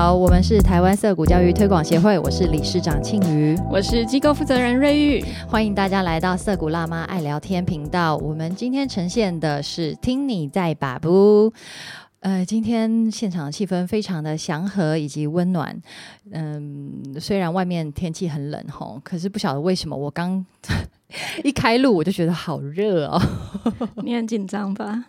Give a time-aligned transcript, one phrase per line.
[0.00, 8.16] 好，我们是台湾色谷教育推广协会，我是理事长庆瑜，我是机构负责人瑞玉，欢迎大家来到色谷辣妈爱聊天频道。
[8.16, 11.52] 我们今天呈现的是听你在把不。
[12.20, 15.78] 呃，今天现场气氛非常的祥和以及温暖。
[16.32, 20.42] 嗯，虽然外面天气很冷吼，可是不晓得为什么我刚
[21.44, 23.20] 一开录我就觉得好热哦。
[24.02, 25.04] 你很紧张吧？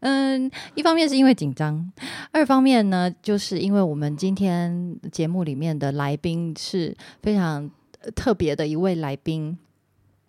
[0.00, 1.90] 嗯，一方面是因为紧张，
[2.32, 7.70] 二方面呢，就是因为我们今天节目里面的来宾是非常
[8.14, 9.56] 特别的一位来宾。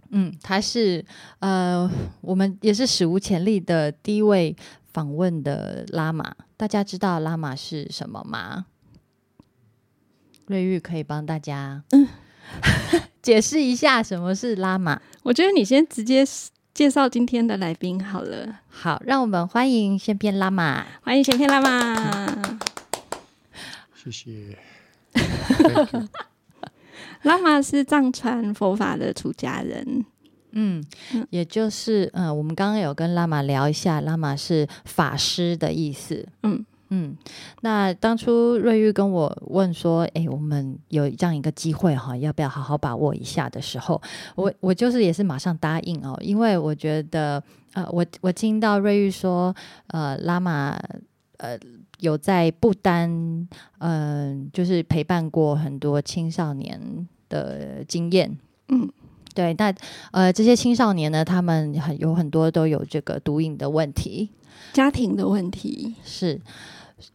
[0.09, 1.03] 嗯，他是
[1.39, 1.89] 呃，
[2.21, 4.55] 我们也是史无前例的第一位。
[4.93, 8.65] 访问的拉玛，大家知道拉玛是什么吗？
[10.47, 11.81] 瑞玉可以帮大家
[13.23, 15.01] 解释一下什么是拉玛。
[15.23, 16.25] 我觉得你先直接
[16.73, 18.59] 介绍今天的来宾好了。
[18.69, 22.57] 好，让我们欢迎先片拉玛，欢迎先片拉玛。
[23.93, 24.57] 谢谢。
[27.23, 30.05] 拉玛是藏传佛法的出家人。
[30.53, 30.83] 嗯，
[31.29, 36.27] 也就是嗯，我们刚刚有跟拉玛聊一下，拉玛是法师的意思。
[36.43, 37.15] 嗯嗯，
[37.61, 44.01] 那当初瑞玉跟我问说，哎，我们有这样一个机会哈，要不要好好把握一下的时候，
[44.35, 47.41] 我我就是也是马上答应哦，因为我觉得
[47.73, 49.55] 呃，我我听到瑞玉说，
[49.87, 50.77] 呃，拉玛
[51.37, 51.57] 呃
[51.99, 53.47] 有在不丹，
[53.79, 58.89] 嗯，就是陪伴过很多青少年的经验，嗯。
[59.33, 59.73] 对，那
[60.11, 64.29] 呃，这些青少年呢，他们很有很多都有这个毒瘾的问题，
[64.73, 66.37] 家庭的问题是。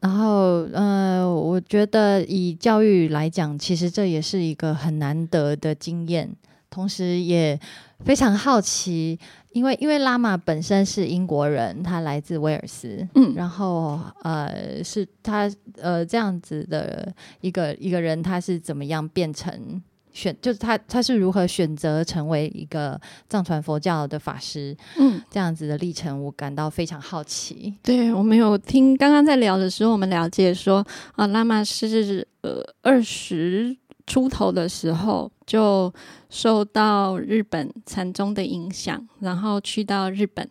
[0.01, 6.31] 然后呃，我觉得以教育来讲，其实这也是一个很难得的经验，
[6.71, 7.59] 同时也
[8.05, 9.19] 非常好奇，
[9.53, 19.83] 因为因为拉玛本身是英国人，他来自威尔斯，嗯，然后呃，是他呃这样子的一个一个人，他是怎么样变成？
[20.17, 24.75] 选就是他，他是如何选择成为一个藏传佛教的法师？
[24.97, 27.75] 嗯，这样子的历程，我感到非常好奇。
[27.83, 30.85] 对我们有听刚刚在聊的时候，我们了解说
[31.17, 35.93] 啊，拉玛是呃二十出头的时候就
[36.31, 40.49] 受到日本禅宗的影响，然后去到日本，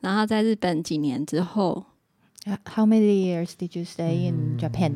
[0.00, 1.84] 然后在日本几年之后
[2.74, 4.92] ，How many years did you stay in Japan？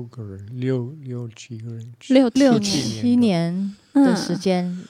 [0.00, 4.82] 六个人，六六七个人，六六七年的时间，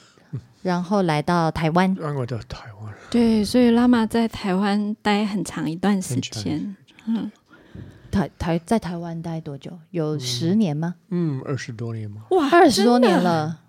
[0.61, 1.93] 然后来到台湾。
[1.99, 2.93] 我到台湾。
[3.09, 6.75] 对，所以拉玛在台湾待很长一段时间。
[7.07, 7.29] 嗯，
[8.09, 9.77] 台台在台湾待多久？
[9.89, 10.95] 有十年吗？
[11.09, 12.23] 嗯，二十多年吗？
[12.31, 13.59] 哇，二十多年了。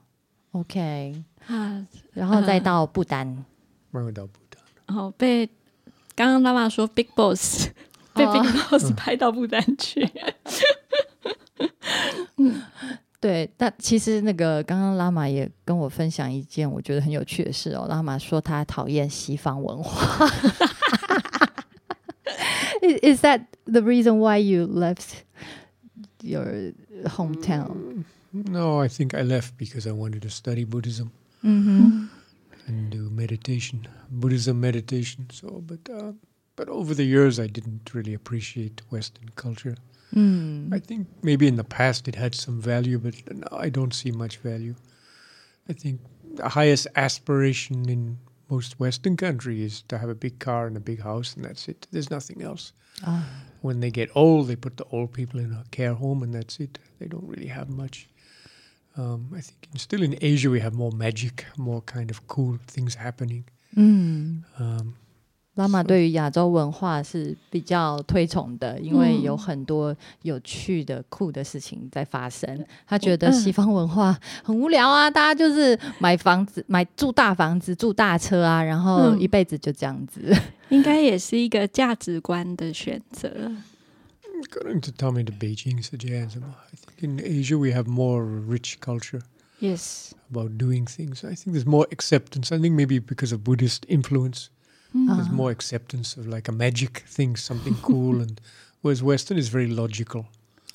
[0.53, 3.45] OK 啊，然后再到不丹，
[3.91, 5.47] 然后到不丹，然后被
[6.15, 7.69] 刚刚拉玛说 Big Boss
[8.15, 10.09] 被 Big Boss 拍到不丹去。
[12.38, 12.62] 嗯，
[13.20, 17.88] 对，但其实那个刚刚拉玛也跟我分享一件我觉得很有趣的事哦。
[17.90, 20.30] 拉玛说他讨厌西方文化。
[22.82, 25.24] Is that the reason why you left
[26.22, 26.74] your
[27.06, 28.04] hometown?
[28.32, 31.12] No, I think I left because I wanted to study Buddhism
[31.44, 32.08] mm-hmm.
[32.68, 35.26] and do meditation, Buddhism meditation.
[35.32, 36.14] So, but uh,
[36.56, 39.76] but over the years, I didn't really appreciate Western culture.
[40.15, 40.73] Mm.
[40.75, 44.11] I think maybe in the past it had some value, but now I don't see
[44.11, 44.75] much value.
[45.69, 46.01] I think
[46.35, 48.19] the highest aspiration in
[48.51, 51.69] most Western countries is to have a big car and a big house, and that's
[51.69, 51.87] it.
[51.91, 52.73] There's nothing else.
[53.07, 53.25] Oh.
[53.63, 56.61] When they get old, they put the old people in a care home, and that's
[56.61, 56.79] it.
[56.99, 58.09] They don't really have much.
[58.97, 62.95] Um, I think still in Asia we have more magic, more kind of cool things
[62.95, 63.45] happening.
[63.75, 64.45] Mm.
[64.59, 64.97] Um,
[65.57, 72.65] 拉玛对于亚洲文化是比较推崇的，因为有很多有趣的、酷的事情在发生。
[72.87, 80.35] 他觉得西方文化很无聊啊，大家就是买房子、买住大房子、住大车啊，然后一辈子就这样子。
[80.71, 83.53] 应该也是一个价值观的选择。
[84.51, 89.21] Going to tell me the Beijing suggestion, I think in Asia we have more rich culture.
[89.61, 91.25] Yes, about doing things.
[91.25, 92.51] I think there's more acceptance.
[92.51, 94.49] I think maybe because of Buddhist influence.
[94.95, 95.17] Mm.
[95.17, 98.41] There's more acceptance of like a magic thing, something cool, and
[98.83, 100.27] whereas Western is very logical.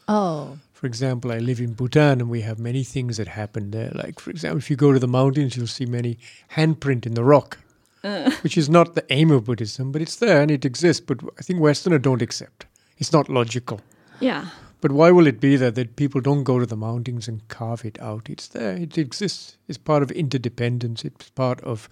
[0.07, 0.57] Oh.
[0.73, 3.91] For example, I live in Bhutan and we have many things that happen there.
[3.95, 6.17] Like, for example, if you go to the mountains, you'll see many
[6.55, 7.57] handprint in the rock,
[8.03, 8.29] uh.
[8.41, 11.03] which is not the aim of Buddhism, but it's there and it exists.
[11.05, 12.67] But I think Westerner don't accept.
[12.99, 13.81] It's not logical.
[14.19, 14.49] Yeah.
[14.79, 17.83] But why will it be that, that people don't go to the mountains and carve
[17.83, 18.29] it out?
[18.29, 18.75] It's there.
[18.75, 19.57] It exists.
[19.67, 21.03] It's part of interdependence.
[21.03, 21.89] It's part of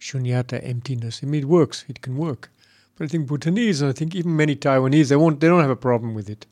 [0.00, 1.20] shunyata, emptiness.
[1.22, 1.84] I mean, it works.
[1.88, 2.50] It can work.
[2.96, 5.40] But I think Bhutanese, and I think even many Taiwanese, they won't.
[5.40, 6.46] They don't have a problem with it.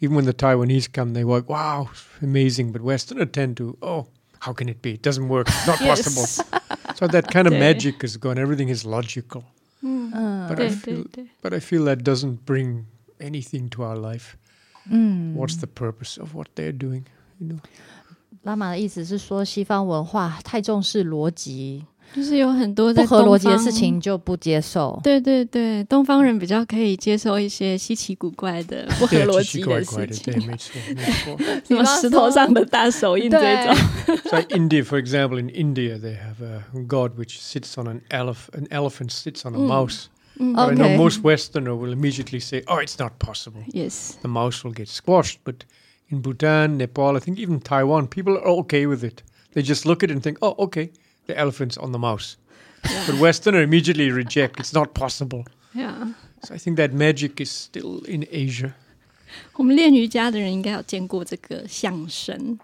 [0.00, 1.90] even when the Taiwanese come, they work, wow,
[2.22, 2.72] amazing.
[2.72, 4.06] But Westerners tend to, oh,
[4.40, 4.94] how can it be?
[4.94, 5.48] It doesn't work.
[5.48, 6.26] It's not possible.
[6.94, 8.38] so that kind of magic is gone.
[8.38, 9.44] Everything is logical.
[9.82, 10.14] Mm.
[10.14, 11.06] Uh, but, I feel,
[11.42, 12.86] but I feel that doesn't bring
[13.20, 14.36] anything to our life.
[14.90, 15.34] Mm.
[15.34, 17.06] What's the purpose of what they're doing?
[17.40, 17.60] You know.
[18.42, 25.00] 拉玛的意思是说，西方文化太重视逻辑， 就是有很多不合逻辑的事情就不接受。
[25.02, 30.32] 对对对，东方人比较可以接受一些稀奇古怪的、不合逻辑的事情。
[30.32, 31.38] 对，没错，没错。
[31.66, 33.74] 什么石头上的大手印这种。
[34.30, 38.54] So India, for example, in India they have a god which sits on an elephant.
[38.54, 40.08] An elephant sits on a mouse.
[40.36, 44.62] But I know most Westerner will immediately say, "Oh, it's not possible." Yes, the mouse
[44.64, 45.38] will get squashed.
[45.44, 45.64] But
[46.08, 49.22] in Bhutan, Nepal, I think even Taiwan, people are okay with it.
[49.52, 50.90] They just look at it and think, "Oh, okay."
[51.28, 52.36] the elephants on the mouse.
[52.84, 53.06] Yeah.
[53.06, 54.60] But Westerner immediately reject.
[54.60, 55.44] It's not possible.
[55.74, 56.12] Yeah.
[56.42, 58.74] So I think that magic is still in Asia.
[59.54, 62.56] 我们练瑜伽的人应该有见过这个象神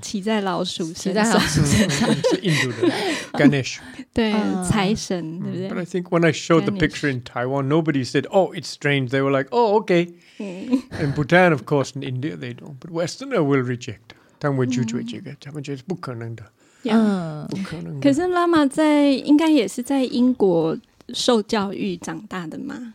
[0.00, 2.90] 骑在老鼠身上，是印度的
[3.32, 3.76] Ganesh，
[4.14, 4.32] 对
[4.66, 5.68] 财神，对不对？
[5.68, 9.20] But I think when I showed the picture in Taiwan, nobody said, "Oh, it's strange." They
[9.20, 13.62] were like, "Oh, okay." In Bhutan, of course, in India they don't, but Westerner will
[13.62, 14.14] reject.
[14.40, 16.44] 他们会拒绝这个，他们觉得是不可能的。
[16.83, 17.99] 嗯，不可能。
[17.99, 20.77] 可是妈妈在应该也是在英国
[21.13, 22.93] 受教育长大的嘛？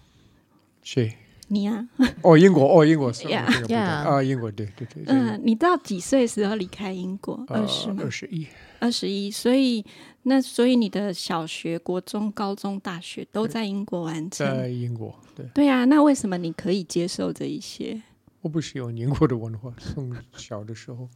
[0.83, 1.17] 谁？
[1.49, 1.87] 你啊？
[2.23, 5.05] 哦，英国，哦，英国是呀呀啊，英国对对对。
[5.07, 7.45] 嗯，你到几岁时候离开英国？
[7.49, 8.03] 二十吗？
[8.03, 8.47] 二十一，
[8.81, 9.31] 二十一。
[9.31, 9.85] 所以
[10.23, 14.47] 那所以你的小学、国中、高中、大学都在英国完成？
[14.47, 15.47] 在英国，对。
[15.53, 18.01] 对啊，那为什么你可以接受这一些？
[18.41, 21.09] 我不喜欢英国的文化，从小的时候。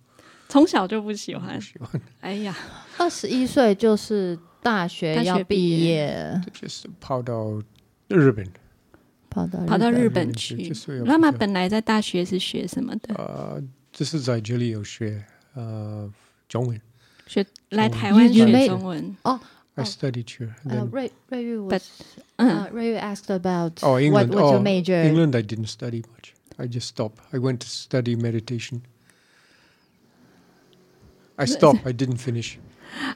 [0.50, 1.60] 从小就不喜欢，
[2.22, 2.56] 哎呀，
[2.98, 7.60] 二十一岁就是大学要毕业，就是跑到
[8.08, 8.48] 日本，
[9.30, 10.72] 跑到跑到日本去。
[11.06, 13.16] 妈妈本来在大学是学什么的？
[13.16, 15.26] 呃，就是在这里有学
[15.56, 16.08] 呃
[16.48, 16.80] 中文，
[17.26, 19.40] 学来台湾学中文哦。
[19.76, 20.54] I studied here.
[20.92, 21.90] Ray Ray was,
[22.38, 24.30] Ray asked about oh England.
[24.30, 25.02] What was your major?
[25.02, 26.36] England, I didn't study much.
[26.58, 27.18] I just stopped.
[27.32, 28.84] I went to study meditation.
[31.38, 31.80] I stopped.
[31.86, 32.56] I didn't finish.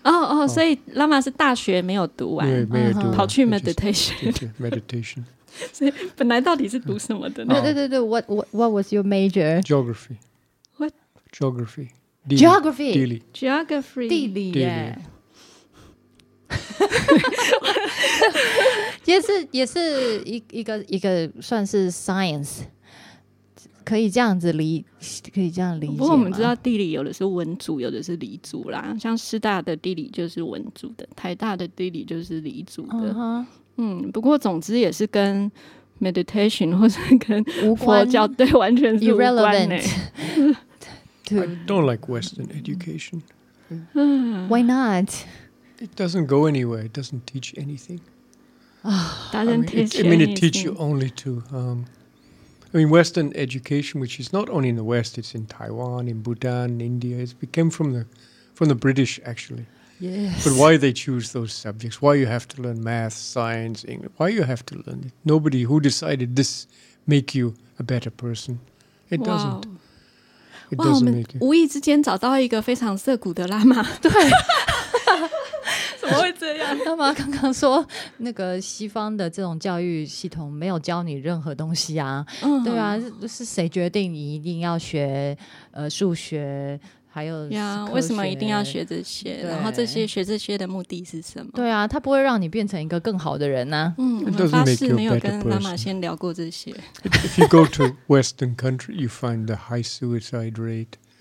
[0.03, 5.23] 哦哦，所以拉玛是大学没有读完，没有读，跑去 meditation。meditation。
[5.71, 7.53] 所以本来到底是读什么的呢？
[7.61, 9.61] 对对对对，What what what was your major?
[9.61, 10.17] Geography.
[10.77, 10.93] What?
[11.31, 11.89] Geography.
[12.27, 12.93] Geography.
[12.93, 13.23] 地理。
[13.33, 14.07] Geography.
[14.09, 14.97] 地理耶。
[19.05, 22.61] 也是也是一一个一个算是 science。
[23.84, 24.84] 可以这样子理，
[25.34, 25.92] 可以这样理解。
[25.92, 28.96] 不过我们知道地理有的是文组，有的是理组啦。
[28.98, 33.44] 像师大的地理就是文组的，台大的地理就是理组的。
[33.76, 35.50] 嗯，不过总之也是跟
[36.00, 37.42] meditation 或者跟
[37.76, 39.76] 佛教对完全是无关的。
[41.30, 43.22] I don't like Western education.
[44.48, 45.08] Why not?
[45.80, 46.84] It doesn't go anywhere.
[46.84, 48.00] It doesn't teach anything.
[49.32, 49.98] doesn't teach.
[49.98, 51.86] I mean, it teaches you only to um,
[52.72, 56.22] I mean, Western education, which is not only in the West, it's in Taiwan, in
[56.22, 57.18] Bhutan, India.
[57.18, 58.06] It's, it came from the
[58.54, 59.66] from the British actually.
[60.00, 60.44] Yes.
[60.44, 62.02] But why they choose those subjects?
[62.02, 64.10] Why you have to learn math, science, English?
[64.16, 65.12] Why you have to learn it?
[65.24, 66.66] Nobody who decided this
[67.06, 68.58] make you a better person.
[69.10, 69.26] It wow.
[69.26, 69.66] doesn't.
[70.70, 74.10] It 哇，我们无意之间找到一个非常瑟谷的拉玛，对，
[76.02, 76.76] 怎么会这样？
[76.84, 77.86] 那 么刚刚说
[78.18, 82.26] 那个西方的这种教育系统没有教你任何东西啊？
[82.42, 85.36] 嗯，对啊，是谁决定你一定要学
[85.70, 86.78] 呃数学？
[87.14, 89.42] 还有呀，为什么一定要学这些？
[89.46, 91.52] 然后这些学这些的目的是什么？
[91.54, 93.94] 对啊，他不会让你变成一个更好的人呢。
[93.98, 96.74] 嗯，我发誓没有跟妈妈先聊过这些。
[97.04, 100.96] If you go to Western country, you find the high suicide rate,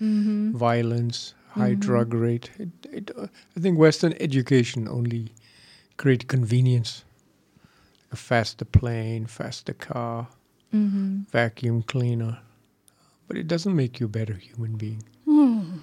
[0.56, 1.32] violence.
[1.51, 1.79] high mm-hmm.
[1.79, 2.49] drug rate.
[2.59, 5.31] It, it, uh, I think Western education only
[5.97, 7.03] create convenience,
[8.11, 10.27] a faster plane, faster car,
[10.73, 11.21] mm-hmm.
[11.31, 12.39] vacuum cleaner,
[13.27, 15.03] but it doesn't make you a better human being.
[15.27, 15.81] Mm.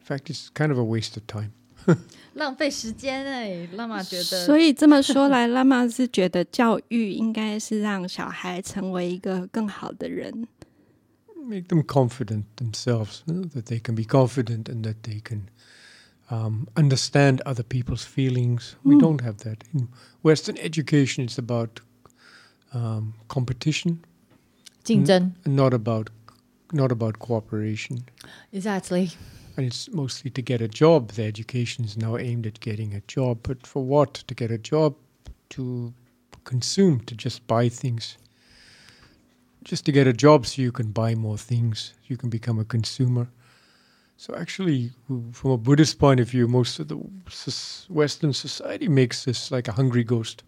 [0.00, 1.52] In fact, it's kind of a waste of time.
[2.34, 4.44] 浪费时间哎，拉玛觉得。
[4.44, 10.46] 所以这么说来，拉玛是觉得教育应该是让小孩成为一个更好的人。
[11.47, 15.49] make them confident themselves, you know, that they can be confident and that they can
[16.29, 18.75] um, understand other people's feelings.
[18.79, 18.89] Mm.
[18.89, 19.01] We hmm.
[19.01, 19.63] don't have that.
[19.73, 19.87] In
[20.21, 21.79] Western education, it's about
[22.73, 24.03] um, competition,
[24.89, 26.09] n- not about
[26.71, 28.03] not about cooperation.
[28.51, 29.11] Exactly.
[29.55, 31.11] And it's mostly to get a job.
[31.11, 34.15] The education is now aimed at getting a job, but for what?
[34.15, 34.95] To get a job,
[35.49, 35.93] to
[36.45, 38.17] consume, to just buy things
[39.63, 42.65] just to get a job so you can buy more things, you can become a
[42.65, 43.27] consumer.
[44.17, 44.91] So actually,
[45.31, 46.95] from a Buddhist point of view, most of the
[47.89, 50.43] Western society makes this like a hungry ghost.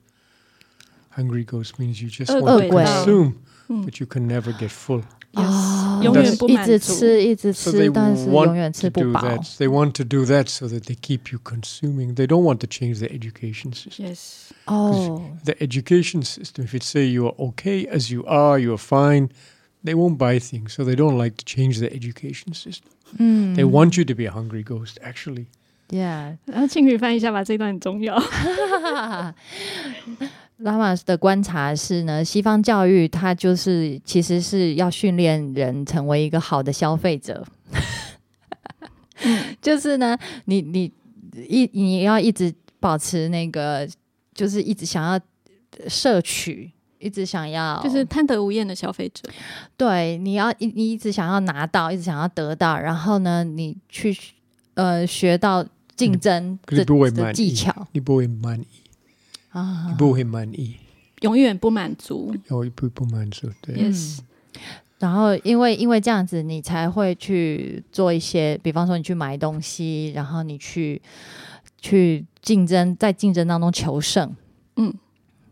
[1.12, 3.81] Hungry ghost means you just oh, want to consume, hmm.
[3.84, 5.03] but you can never get full.
[5.35, 6.02] Yes.
[6.02, 6.73] 永远不满足。
[6.73, 9.21] 一直吃，一直吃，但是永远吃不饱。
[9.59, 12.17] They want to do that so that they keep you consuming.
[12.17, 14.09] They don't want to change the education system.
[14.09, 14.50] Yes.
[14.67, 15.23] Oh.
[15.45, 19.29] The education system, if it say you are okay as you are, you are fine,
[19.85, 20.73] they won't buy things.
[20.73, 22.90] So they don't like to change the education system.
[23.17, 23.55] Mm.
[23.55, 25.47] They want you to be a hungry ghost, actually.
[25.90, 26.38] Yeah.
[26.47, 28.21] 然后庆宇翻译一下吧，这一段很重要。
[30.58, 37.46] 拉玛的观察是呢，西方教育它就是其实是要训练人成为一个好的消费者，
[39.62, 40.92] 就是呢，你你
[41.48, 43.86] 一你要一直保持那个，
[44.34, 45.20] 就是一直想要
[45.90, 49.30] 摄取，一直想要，就是贪得无厌的消费者。
[49.76, 54.18] 对，你要一你一直想要拿到，一直想要得到，然后呢，你去
[54.76, 55.66] 呃学到
[55.98, 58.85] 竞争的技巧，你不会满意。
[59.56, 60.76] 啊，不会满意，
[61.22, 63.74] 永远不满足，永远不不满足，对。
[63.74, 64.20] Yes，
[65.00, 71.02] 然后因为因为这样子，你才会去做一些，比方说你去买东西，然后你去
[71.80, 74.36] 去竞争，在竞争当中求胜，
[74.76, 74.94] 嗯，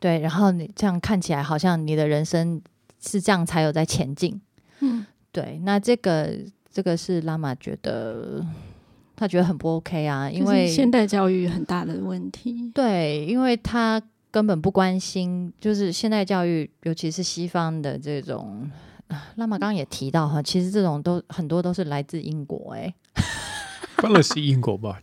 [0.01, 0.19] 对。
[0.19, 2.61] 然后你这样看起来好像你的人生
[3.01, 4.41] 是这样才有在前进，
[4.81, 5.61] 嗯，对。
[5.63, 6.37] 那这个
[6.69, 8.45] 这个是拉玛觉得。
[9.23, 12.69] 他觉得很不 OK 啊，因为现代教育很大的问题。
[12.73, 18.69] 对，因为他根本不关心，就是现代教育，尤其是西方的这种。
[19.35, 22.93] 拉玛刚刚也提到哈，其实这种都很多都是来自英国哎。
[23.95, 24.99] 当然是英国吧，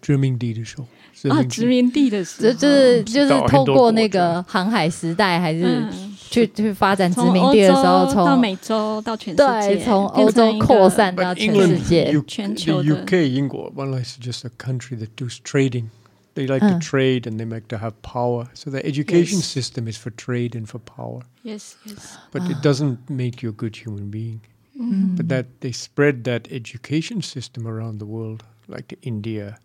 [0.00, 0.86] 殖民地的时候
[1.34, 5.82] 啊，殖民地的时候，就是就是透过那个航海时代还是。
[6.31, 12.13] 去去发展殖民地的时候，从到美洲到全世界，对，从欧洲扩散到全世界。
[12.27, 15.89] 全球的 UK 英国，one is just a country that does trading.
[16.35, 18.47] They like to trade and they like to have power.
[18.53, 21.21] So the education system is for trade and for power.
[21.41, 22.17] Yes, yes.
[22.31, 24.41] But it doesn't make you a good human being.
[24.79, 29.57] But that they spread that education system around the world, like to India,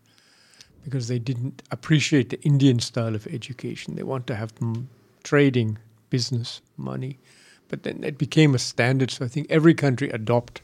[0.83, 3.93] because they didn't appreciate the Indian style of education.
[3.93, 4.49] They want to have
[5.21, 5.77] trading
[6.10, 7.18] business, money.
[7.68, 9.10] But then it became a standard.
[9.10, 10.62] So I think every country adopt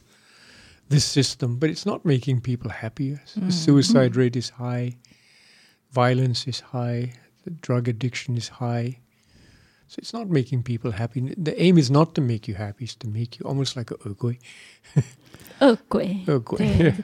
[0.89, 3.21] this system, but it's not making people happier.
[3.35, 3.47] Mm.
[3.47, 4.17] The suicide mm.
[4.17, 4.97] rate is high,
[5.91, 8.99] violence is high, the drug addiction is high.
[9.88, 11.20] So it's not making people happy.
[11.34, 13.98] The aim is not to make you happy; it's to make you almost like a
[14.08, 14.36] ugoi.
[15.58, 16.94] 恶鬼，恶鬼，对，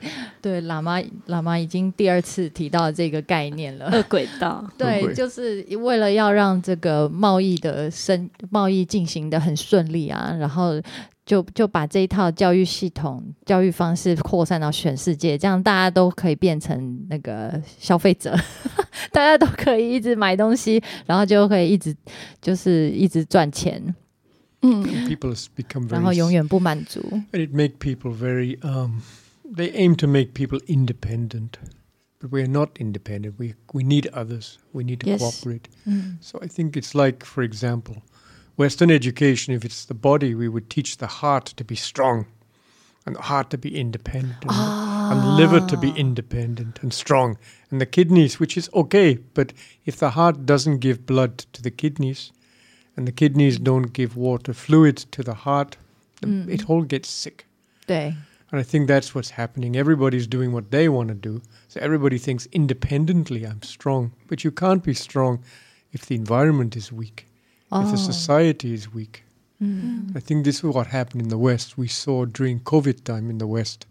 [0.41, 10.81] 对，喇嘛喇嘛已经第二次提到这个概念了，恶鬼道，对，就是为了要让这个贸易的生贸易进行的很顺利啊，然后
[11.23, 18.35] 就就把这一套教育系统、教育方式扩散到全世界，这样大家都可以变成那个消费者，
[19.11, 21.95] 大家都可以一直买东西，然后就可以一直
[22.41, 23.95] 就是一直赚钱。
[24.61, 25.07] Mm.
[25.07, 25.91] People become very.
[25.91, 26.99] 然后永远不满足.
[27.31, 28.57] And it make people very.
[28.61, 29.01] Um,
[29.45, 31.59] they aim to make people independent,
[32.19, 33.35] but we are not independent.
[33.37, 34.57] We we need others.
[34.73, 35.19] We need to yes.
[35.19, 35.69] cooperate.
[35.87, 36.17] Mm.
[36.21, 38.01] So I think it's like, for example,
[38.57, 39.53] Western education.
[39.53, 42.25] If it's the body, we would teach the heart to be strong,
[43.05, 45.11] and the heart to be independent, ah.
[45.11, 47.37] and the liver to be independent and strong,
[47.72, 49.14] and the kidneys, which is okay.
[49.34, 49.52] But
[49.86, 52.30] if the heart doesn't give blood to the kidneys
[52.96, 55.78] and the kidneys don't give water fluid to the heart,
[56.20, 56.48] mm.
[56.48, 57.46] it all gets sick.
[58.50, 59.76] And I think that's what's happening.
[59.76, 61.40] Everybody's doing what they want to do.
[61.68, 64.12] So everybody thinks independently, I'm strong.
[64.28, 65.42] But you can't be strong
[65.92, 67.26] if the environment is weak,
[67.72, 67.80] oh.
[67.80, 68.12] if the oh.
[68.12, 69.24] society is weak.
[69.62, 70.14] Mm.
[70.14, 71.78] I think this is what happened in the West.
[71.78, 73.86] We saw during COVID time in the West.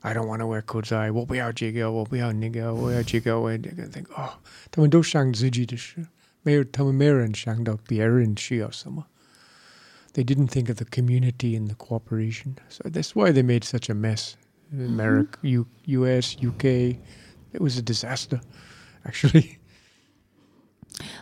[0.00, 1.12] I don't want to wear kurzai.
[1.12, 3.88] 我不要这个，我不要那个，我要这个，我要那个。
[3.88, 4.32] Think, oh,
[4.70, 6.06] 他们都想自己的事。
[6.42, 9.06] 没有，他们没有人想到别人需要什么。
[10.12, 12.56] They didn't think of the community and the cooperation.
[12.68, 14.34] So that's why they made such a mess.
[14.72, 16.96] America, U, U.S., UK,
[17.52, 18.40] it was a disaster,
[19.04, 19.57] actually.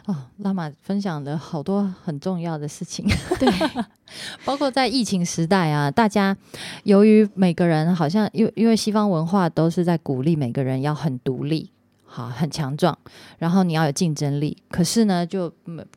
[0.06, 3.06] 哦，拉玛分享了好多很重要的事情，
[3.40, 3.50] 对，
[4.46, 6.36] 包括在疫情时代啊，大家
[6.84, 11.70] 由于每个人好像因为因为西方文化都是在鼓励每个人要很独立，
[12.06, 12.98] 好，很强壮，
[13.38, 14.56] 然后你要有竞争力。
[14.70, 15.52] 可是呢，就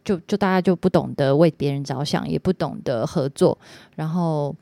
[0.04, 3.56] 就就大家就不懂得为别人着想，也不懂得合作，
[3.96, 4.54] 然后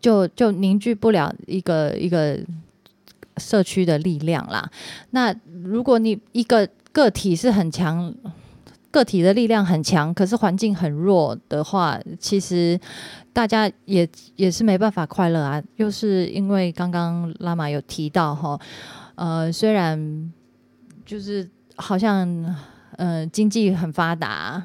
[0.00, 2.38] 就就凝聚不了一个一个
[3.40, 4.70] 社区的力量啦。
[5.10, 8.14] 那如果你一个个体是很强，
[8.90, 12.78] 个体的力量很强，可是环境很弱的话，其实
[13.32, 15.62] 大家也也是没办法快乐啊。
[15.76, 18.60] 又是因为刚刚拉玛有提到哈，
[19.14, 20.32] 呃，虽然
[21.06, 22.56] 就是好像
[22.96, 24.60] 呃经济很发达，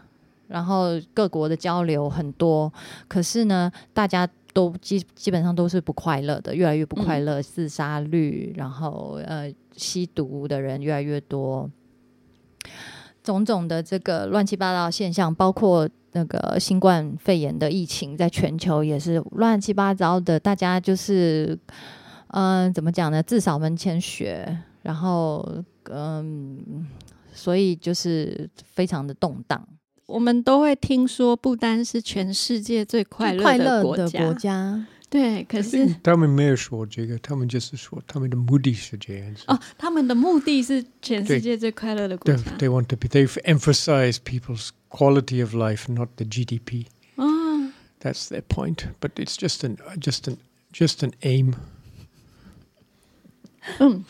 [0.47, 2.71] 然后各国的交流很多，
[3.07, 11.69] 可是呢，大家都基基本上都是不快乐的，越来越不快乐，自杀率，然后呃吸毒的人越来越多。
[13.21, 20.39] 种种的这个乱七八糟现象，包括那个新冠肺炎的疫情，在全球也是乱七八糟的。
[20.39, 21.59] 大家就是，
[22.27, 23.21] 嗯，怎么讲呢？
[23.21, 25.45] 自扫门前雪，然后，
[25.91, 26.87] 嗯，
[27.33, 29.67] 所以就是非常的动荡。
[30.06, 34.86] 我们都会听说，不单是全世界最快乐的国家。
[35.08, 39.42] 对，可是他们没有说这个，他们就是说他们的目的是这样子。
[39.48, 42.42] 哦，他们的目的是全世界最快乐的国家。
[42.58, 43.08] They want to be.
[43.08, 46.86] They emphasize people's quality of life, not the GDP.
[47.16, 48.86] 哦，That's their point.
[49.00, 50.38] But it's just an just an
[50.72, 51.54] just an aim.
[53.78, 54.04] 嗯。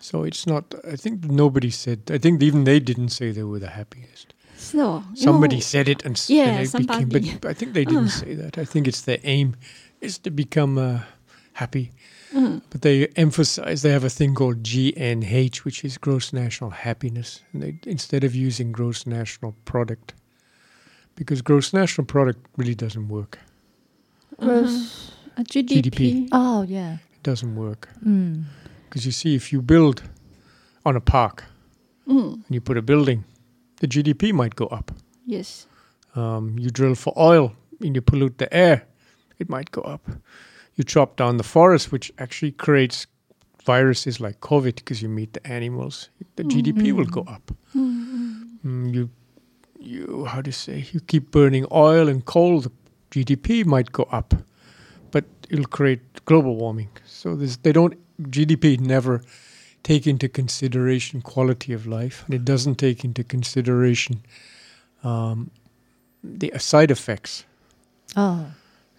[0.00, 0.64] So it's not.
[0.84, 2.10] I think nobody said.
[2.10, 4.34] I think even they didn't say they were the happiest.
[4.61, 7.05] So somebody said it, and yeah, and somebody.
[7.05, 8.57] Became, but I think they didn't say that.
[8.59, 9.55] I think it's their aim
[10.01, 10.99] is to become uh,
[11.53, 11.91] happy.
[12.31, 12.61] Mm.
[12.69, 17.63] But they emphasize they have a thing called GNH, which is gross national happiness, and
[17.63, 20.13] they instead of using gross national product,
[21.15, 23.39] because gross national product really doesn't work.
[24.39, 25.81] Gross uh, GDP.
[25.81, 26.29] GDP.
[26.31, 27.89] Oh yeah, it doesn't work.
[27.95, 29.05] Because mm.
[29.05, 30.03] you see, if you build
[30.85, 31.45] on a park
[32.07, 32.33] mm.
[32.33, 33.25] and you put a building,
[33.81, 34.91] the GDP might go up.
[35.25, 35.67] Yes.
[36.15, 38.85] Um, you drill for oil and you pollute the air,
[39.39, 40.07] it might go up.
[40.75, 43.07] You chop down the forest, which actually creates
[43.65, 46.09] viruses like COVID because you meet the animals.
[46.35, 46.59] The mm-hmm.
[46.59, 47.51] GDP will go up.
[47.75, 48.41] Mm-hmm.
[48.65, 49.09] Mm, you,
[49.79, 50.85] you, how do you say?
[50.91, 52.71] You keep burning oil and coal, the
[53.09, 54.35] GDP might go up,
[55.09, 56.89] but it'll create global warming.
[57.05, 57.97] So they don't.
[58.21, 59.23] GDP never
[59.83, 64.23] take into consideration quality of life, and it doesn't take into consideration
[65.03, 65.51] um,
[66.23, 67.45] the side effects.
[68.15, 68.51] Oh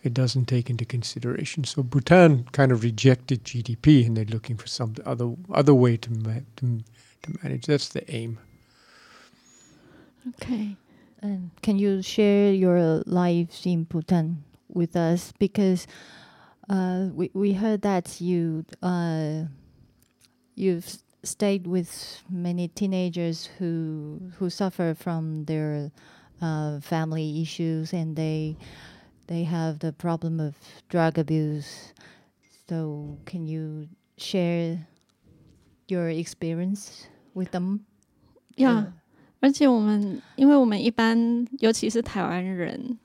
[0.02, 1.64] it doesn't take into consideration.
[1.64, 6.10] So Bhutan kind of rejected GDP, and they're looking for some other other way to
[6.10, 6.80] ma- to,
[7.22, 7.66] to manage.
[7.66, 8.38] That's the aim.
[10.28, 10.76] Okay.
[11.20, 15.32] And can you share your life in Bhutan with us?
[15.38, 15.86] Because
[16.68, 19.44] uh, we we heard that you uh,
[20.55, 25.91] you've stayed with many teenagers who who suffer from their
[26.41, 28.55] uh, family issues, and they
[29.27, 30.55] they have the problem of
[30.89, 31.93] drug abuse.
[32.69, 33.87] So, can you
[34.17, 34.87] share
[35.87, 37.85] your experience with them?
[38.55, 38.93] Yeah.
[39.39, 42.97] 而且我们，因为我们一般，尤其是台湾人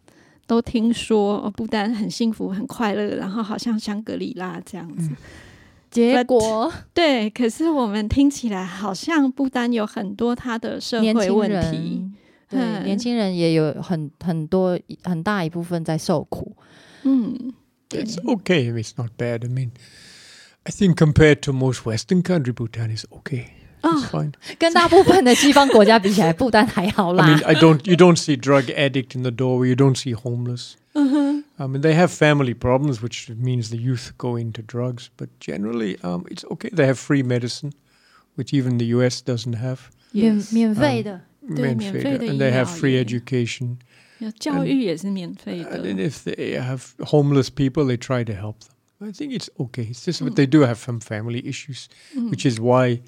[0.46, 5.10] 都听说不丹很幸福、很快乐，然后好像香格里拉这样子。
[5.89, 12.09] 结果对，可是我们听起来好像不丹有很多他的社会问题。
[12.49, 16.55] 对，年轻人也有很很多很大一部分在受苦。
[17.03, 17.53] 嗯
[17.89, 18.71] ，It's okay.
[18.71, 19.45] It's not bad.
[19.45, 19.71] I mean,
[20.63, 23.47] I think compared to most Western country, Bhutan is okay.
[23.81, 24.33] It's fine.
[24.57, 27.25] 跟大部分的西方国家比起来，不丹还好啦。
[27.25, 27.79] I mean, I don't.
[27.83, 29.69] You don't see drug addict in the doorway.
[29.69, 30.73] You don't see homeless.
[30.93, 31.43] Uh-huh.
[31.58, 35.10] I mean, they have family problems, which means the youth go into drugs.
[35.16, 36.70] But generally, um, it's okay.
[36.72, 37.72] They have free medicine,
[38.36, 39.22] which even the U.S.
[39.22, 39.90] doesn't have.
[40.12, 41.22] 免免费的。
[41.40, 43.78] 免费的 and they have free education.
[44.38, 45.78] 教育也是免费的。
[45.84, 48.72] And if they have homeless people, they try to help them.
[49.00, 49.88] I think it's okay.
[49.90, 50.34] It's just mm.
[50.36, 52.30] they do have some family issues, mm.
[52.30, 53.00] which is why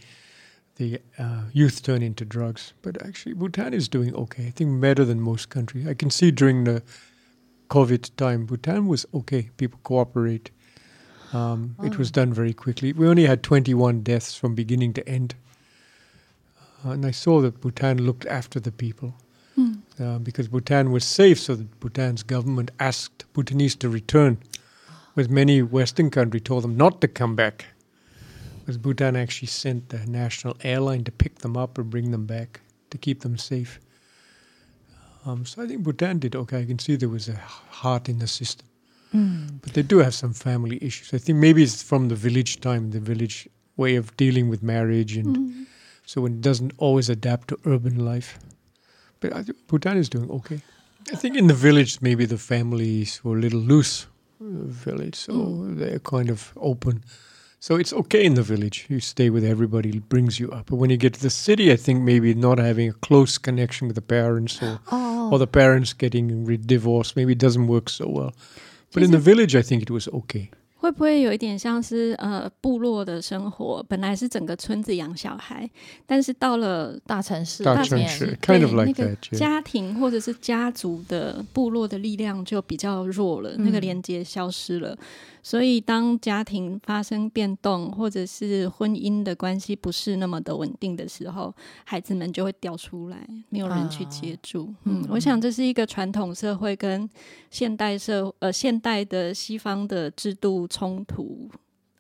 [0.77, 2.73] the uh, youth turn into drugs.
[2.83, 4.49] But actually, Bhutan is doing okay.
[4.49, 5.87] I think better than most countries.
[5.87, 6.83] I can see during the
[7.70, 9.50] COVID time, Bhutan was okay.
[9.58, 10.52] People cooperate.
[11.34, 11.86] Um, oh.
[11.86, 12.14] It was oh.
[12.14, 12.94] done very quickly.
[12.94, 15.36] We only had 21 deaths from beginning to end.
[16.84, 19.14] Uh, and I saw that Bhutan looked after the people
[19.58, 19.80] mm.
[20.00, 24.40] uh, because Bhutan was safe, so that Bhutan's government asked Bhutanese to return.
[25.14, 27.66] Whereas many Western countries told them not to come back.
[28.60, 32.62] Because Bhutan actually sent the national airline to pick them up and bring them back
[32.90, 33.80] to keep them safe.
[35.26, 36.62] Um, so I think Bhutan did okay.
[36.62, 38.68] I can see there was a heart in the system.
[39.14, 39.62] Mm.
[39.62, 41.14] But they do have some family issues.
[41.14, 45.18] I think maybe it's from the village time, the village way of dealing with marriage
[45.18, 45.66] and mm
[46.10, 48.40] so it doesn't always adapt to urban life.
[49.20, 50.60] But I think Bhutan is doing okay.
[51.14, 54.08] I think in the village, maybe the families were a little loose,
[54.42, 55.78] uh, village, so mm.
[55.78, 57.04] they're kind of open
[57.61, 58.85] So it's okay in the village.
[58.91, 60.67] You stay with everybody, it brings you up.
[60.67, 63.89] But when you get to the city, I think maybe not having a close connection
[63.89, 65.31] with the parents or oh.
[65.33, 68.33] or the parents getting divorced, maybe it doesn't work so well.
[68.93, 70.51] But in the village, I think it was okay.
[70.77, 73.83] 会不会有一点像是呃部落的生活？
[73.89, 75.71] 本来是整个村子养小孩，
[76.05, 84.95] 但是到了大城市，大城市，kind of like that，家庭或者是家族的部落的力量就比较弱了，那个连接消失了。
[85.42, 91.54] 所以，当家庭发生变动，或者是婚姻的关系不是那么的稳定的时候，
[91.86, 94.74] 孩子们就会掉出来，没有人去接住。
[94.84, 97.10] 嗯，我想这是一个传统社会跟
[97.50, 101.50] 现代社呃现代的西方的制度冲突，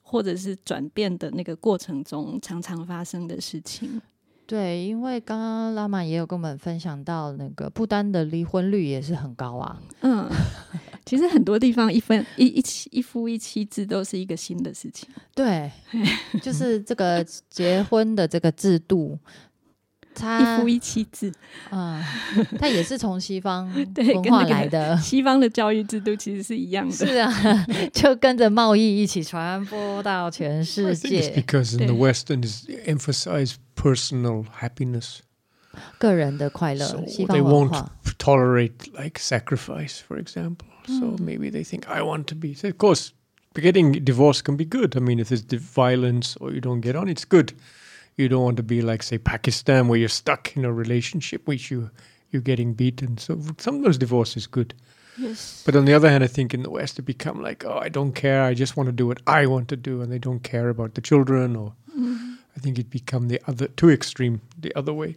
[0.01, 4.01] 或者是转变的那个过程中常常发生的事情。
[4.49, 9.79] 对，因为刚刚拉玛也有跟我们分享到，那个不丹的离婚率也是很高啊。
[10.01, 10.27] 嗯。
[11.05, 15.07] 其实很多地方一分一一妻一夫一妻制都是一个新的事情。
[15.33, 15.71] 对，
[16.41, 19.17] 就是这个结婚的这个制度，
[20.13, 21.33] 他一夫一妻制
[21.71, 22.03] 啊，
[22.59, 24.95] 它也是从西方 文化来的。
[25.01, 26.93] 西方的教育制度其实是一样的。
[26.95, 27.31] 是啊，
[27.91, 31.31] 就跟着贸易一起传播到全世界。
[31.31, 35.21] Because in the Western is emphasize personal happiness.
[36.89, 37.75] so they won't
[38.17, 40.67] tolerate like sacrifice, for example.
[40.87, 40.99] Mm.
[40.99, 42.57] So maybe they think I want to be.
[42.63, 43.13] Of course,
[43.55, 44.97] getting divorced can be good.
[44.97, 47.53] I mean, if there's violence or you don't get on, it's good.
[48.17, 51.71] You don't want to be like say Pakistan where you're stuck in a relationship which
[51.71, 51.89] you
[52.31, 53.17] you're getting beaten.
[53.17, 54.73] So sometimes divorce is good.
[55.17, 55.63] Yes.
[55.65, 57.89] But on the other hand, I think in the West it become like, oh, I
[57.89, 58.43] don't care.
[58.43, 60.95] I just want to do what I want to do, and they don't care about
[60.95, 61.73] the children or.
[61.91, 62.28] Mm-hmm
[62.59, 65.15] I think it become the other too extreme, the other way.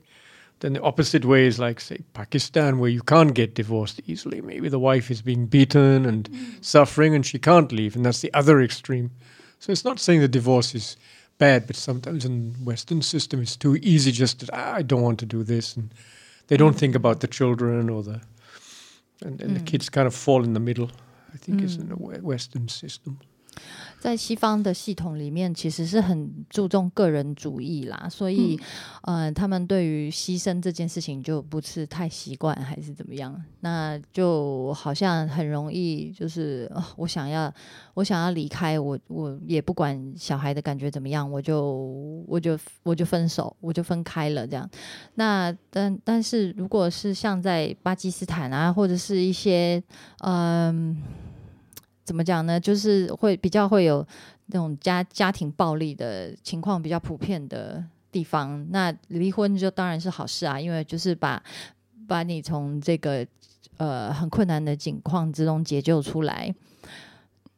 [0.60, 4.40] Then the opposite way is like, say, Pakistan, where you can't get divorced easily.
[4.40, 6.64] Maybe the wife is being beaten and mm.
[6.64, 7.96] suffering and she can't leave.
[7.96, 9.10] And that's the other extreme.
[9.58, 10.96] So it's not saying the divorce is
[11.38, 15.18] bad, but sometimes in Western system, it's too easy just to, ah, I don't want
[15.18, 15.76] to do this.
[15.76, 15.92] And
[16.46, 16.78] they don't mm.
[16.78, 18.20] think about the children or the,
[19.20, 19.58] and, and mm.
[19.58, 20.92] the kids kind of fall in the middle,
[21.34, 23.18] I think, is in the Western system.
[24.00, 28.58] 在西方的系统里面，其实是很注重个人主义啦，所以，
[29.02, 33.40] 呃，他们对于牺牲这件事情就不是太习惯，还是怎么样？
[33.60, 37.52] 那就好像很容易，就是我想要，
[37.94, 44.68] 我想要离开，我我也不管小孩的感觉怎么样，我就我就我就分手，我就分开了这样。
[45.14, 49.80] 那但但是如果是像在巴基斯坦啊，或者是一些
[50.24, 51.00] 嗯。
[52.04, 52.58] 怎么讲呢？
[52.58, 54.04] 就是会比较会有
[54.46, 61.40] 那种家家庭暴力的情况比较普遍的地方，那离婚就当然是好事啊，因为就是把
[62.08, 63.24] 把你从这个
[63.76, 66.52] 呃很困难的境况之中解救出来。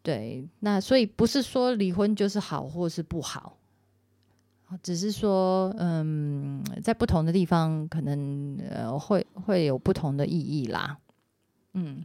[0.02, 3.56] 对，那所以不是说离婚就是好或是不好，
[4.82, 10.98] 只是说嗯，在不同的地方可能呃会会有不同的意义啦。
[11.72, 12.04] 嗯，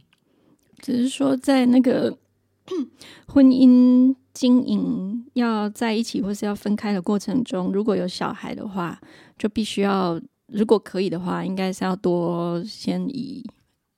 [0.78, 2.16] 只是说在那个。
[3.26, 9.00] 婚姻经营要在一起或是要分开的过程中，如果有小孩的话，
[9.38, 13.44] 就必须要，如果可以的话，应该是要多先以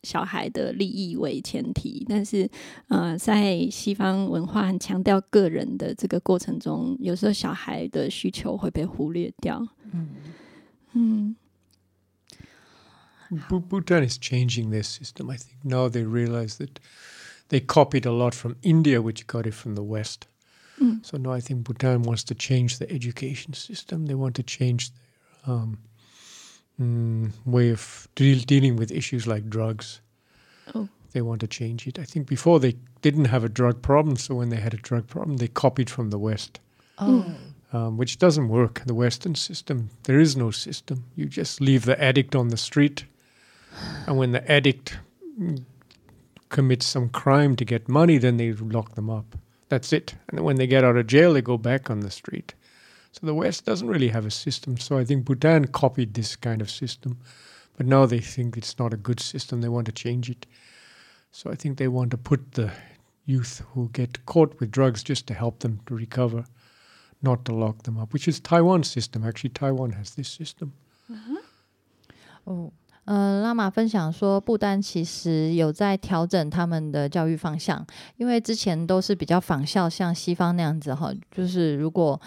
[0.02, 2.04] 小孩的利益为前提。
[2.08, 2.48] 但是，
[2.88, 9.66] 呃，在西方文化很强调个人的这个过程中，有时候小孩的需求会被忽略掉。
[9.92, 10.08] 嗯
[10.94, 11.36] 嗯。
[13.48, 15.30] Bhutan is changing their system.
[15.30, 16.68] I think now they realize that.
[17.48, 20.26] They copied a lot from India, which got it from the West.
[20.80, 21.04] Mm.
[21.04, 24.06] So now I think Bhutan wants to change the education system.
[24.06, 24.90] They want to change
[25.46, 25.78] their um,
[26.80, 30.00] mm, way of deal, dealing with issues like drugs.
[30.74, 30.88] Oh.
[31.12, 31.98] They want to change it.
[31.98, 35.06] I think before they didn't have a drug problem, so when they had a drug
[35.08, 36.60] problem, they copied from the West.
[36.98, 37.24] Oh.
[37.72, 38.82] Um, which doesn't work.
[38.84, 41.04] The Western system, there is no system.
[41.16, 43.06] You just leave the addict on the street,
[44.06, 44.98] and when the addict
[46.52, 49.34] commit some crime to get money, then they lock them up.
[49.68, 50.14] That's it.
[50.28, 52.54] And when they get out of jail, they go back on the street.
[53.10, 54.76] So the West doesn't really have a system.
[54.76, 57.18] So I think Bhutan copied this kind of system.
[57.76, 59.60] But now they think it's not a good system.
[59.60, 60.46] They want to change it.
[61.30, 62.70] So I think they want to put the
[63.24, 66.44] youth who get caught with drugs just to help them to recover,
[67.22, 69.24] not to lock them up, which is Taiwan's system.
[69.24, 70.74] Actually, Taiwan has this system.
[71.10, 71.36] Uh-huh.
[72.46, 72.72] Oh.
[73.04, 77.84] 嗯，拉玛分享说，不丹其实有在调整他们的教育方向，
[78.16, 82.20] 因为之前都是比较仿效像西方那样子哈，就是如果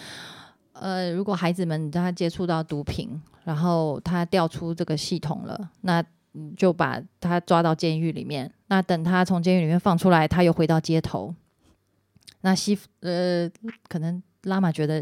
[0.73, 6.03] 呃如果孩子们他接触到毒品，然后他调出这个系统了，那
[6.57, 11.33] 就把他抓到监狱里面，那等他从监狱里面放出来，他又回到街头，
[12.41, 13.49] 那西呃
[13.87, 15.01] 可能拉玛觉得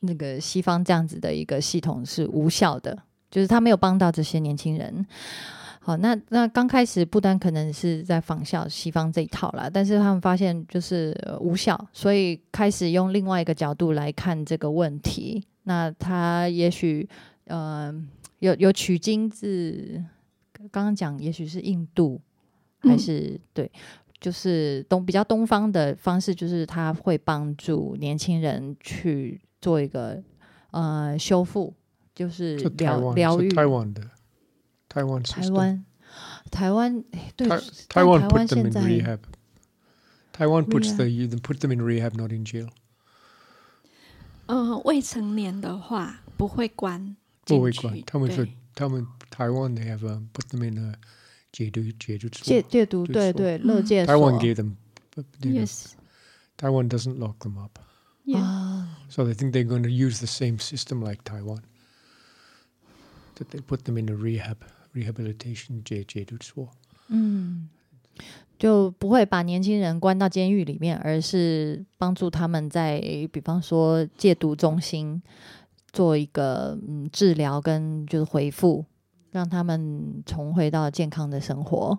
[0.00, 2.98] 那个西方这样子的一个系统是无效的，
[3.36, 5.06] 就是他没有帮到这些年轻人。
[5.80, 15.46] 好，那那刚开始不丹可能是在仿效西方这一套啦，但是他们发现就是无效，所以开始用另外一个角度来看这个问题。
[15.64, 17.06] 那他也许
[17.44, 17.94] 呃
[18.38, 20.02] 有有取经自
[20.72, 22.18] 刚刚讲，也许是印度
[22.80, 23.70] 还是对，
[24.18, 30.22] 就是东比较东方的方式，就是他会帮助年轻人去做一个
[30.70, 31.74] 呃修复，
[32.16, 33.48] 就是疗疗愈。
[33.50, 34.02] 台湾的，
[34.88, 35.84] 台湾台湾
[36.50, 37.04] 台湾
[37.36, 37.46] 对
[37.88, 39.18] 台湾 put them in rehab.
[40.32, 42.70] Taiwan puts the you put them in rehab, not in jail.
[44.46, 47.16] 嗯，未成年的话不会关。
[47.44, 48.02] 不会关。
[48.04, 50.94] 他们说，他们台湾，they have a, put them in a
[51.52, 54.14] 戒毒戒毒所戒戒毒对对勒戒所。
[54.14, 54.76] Taiwan gave them
[55.40, 55.92] yes.
[56.56, 57.78] Taiwan doesn't lock them up.
[58.24, 58.86] Yeah.
[59.08, 61.62] So they think they're going to use the same system like Taiwan
[63.35, 64.57] That they put them in a rehab.
[64.93, 66.69] rehabilitation 解解毒所，
[67.07, 67.69] 嗯，
[68.59, 72.99] 就不会把年轻人关到监狱里面，而是帮助他们在，
[73.31, 75.23] 比方说戒毒中心
[75.93, 78.85] 做一个嗯治疗跟就是回复，
[79.31, 81.97] 让他们重回到健康的生活，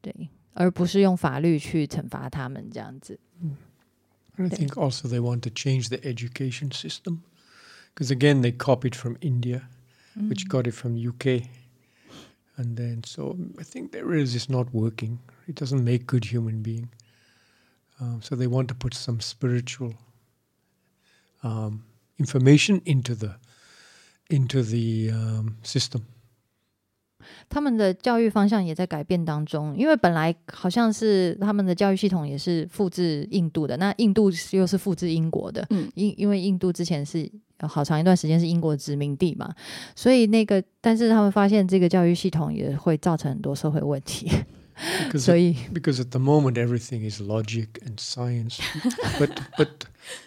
[0.00, 0.14] 对，
[0.54, 3.18] 而不是用法律去惩罚他们这样子。
[4.36, 7.22] I think also they want to change the education system
[7.92, 9.62] because again they copied from India,
[10.28, 11.48] which got it from UK.
[12.60, 15.18] and then so I think there is is not working.
[15.48, 16.88] It doesn't make good human being.
[17.98, 19.94] Um, so they want to put some spiritual
[21.42, 21.84] um,
[22.18, 23.36] information into the
[24.28, 26.02] into the um, system.
[27.48, 39.54] 他们的教育方向也在改变当中，因为本来好像是他们的教育系统也是复制印度的，那印度又是复制英国的，嗯，因因为印度之前是 好长一段时间是英国殖民地嘛，
[39.94, 44.30] 所以那个，但是他们发现这个教育系统也会造成很多社会问题，
[45.18, 48.58] 所以 because at the moment everything is logic and science,
[49.18, 49.68] but but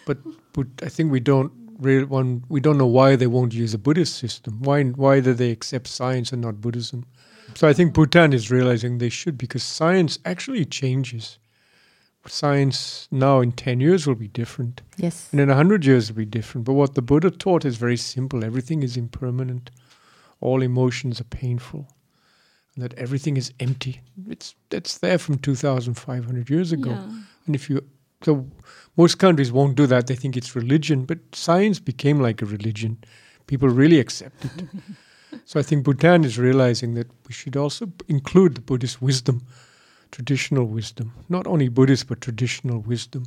[0.06, 0.16] but
[0.52, 1.50] but I think we don't.
[1.80, 4.60] real one we don't know why they won't use a Buddhist system.
[4.62, 7.02] Why why do they accept science and not Buddhism?
[7.56, 11.40] So I think Bhutan is realizing they should because science actually changes.
[12.27, 14.81] Science now in ten years will be different.
[14.97, 15.29] Yes.
[15.31, 16.65] And in a hundred years will be different.
[16.65, 18.43] But what the Buddha taught is very simple.
[18.43, 19.71] Everything is impermanent.
[20.41, 21.87] All emotions are painful.
[22.75, 24.01] And that everything is empty.
[24.27, 26.91] It's that's there from two thousand five hundred years ago.
[26.91, 27.21] Yeah.
[27.45, 27.83] And if you
[28.21, 28.45] so
[28.97, 30.07] most countries won't do that.
[30.07, 32.97] They think it's religion, but science became like a religion.
[33.47, 34.67] People really accept it.
[35.45, 39.45] so I think Bhutan is realizing that we should also include the Buddhist wisdom,
[40.11, 43.25] traditional wisdom, not only Buddhist but traditional wisdom,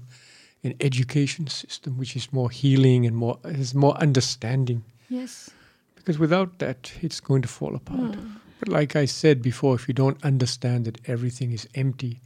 [0.64, 4.84] an education system, which is more healing and more has more understanding.
[5.08, 5.50] Yes.
[5.96, 8.12] Because without that, it's going to fall apart.
[8.12, 8.36] Mm.
[8.58, 12.20] But like I said before, if you don't understand that everything is empty,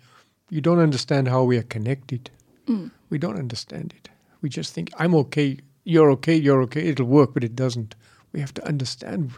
[0.51, 2.31] you don't understand how we are connected.
[2.67, 2.91] Mm.
[3.11, 4.11] We don't understand it.
[4.43, 7.95] We just think, I'm okay, you're okay, you're okay, it'll work, but it doesn't.
[8.33, 9.33] We have to understand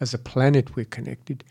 [0.00, 1.44] as a planet we're connected.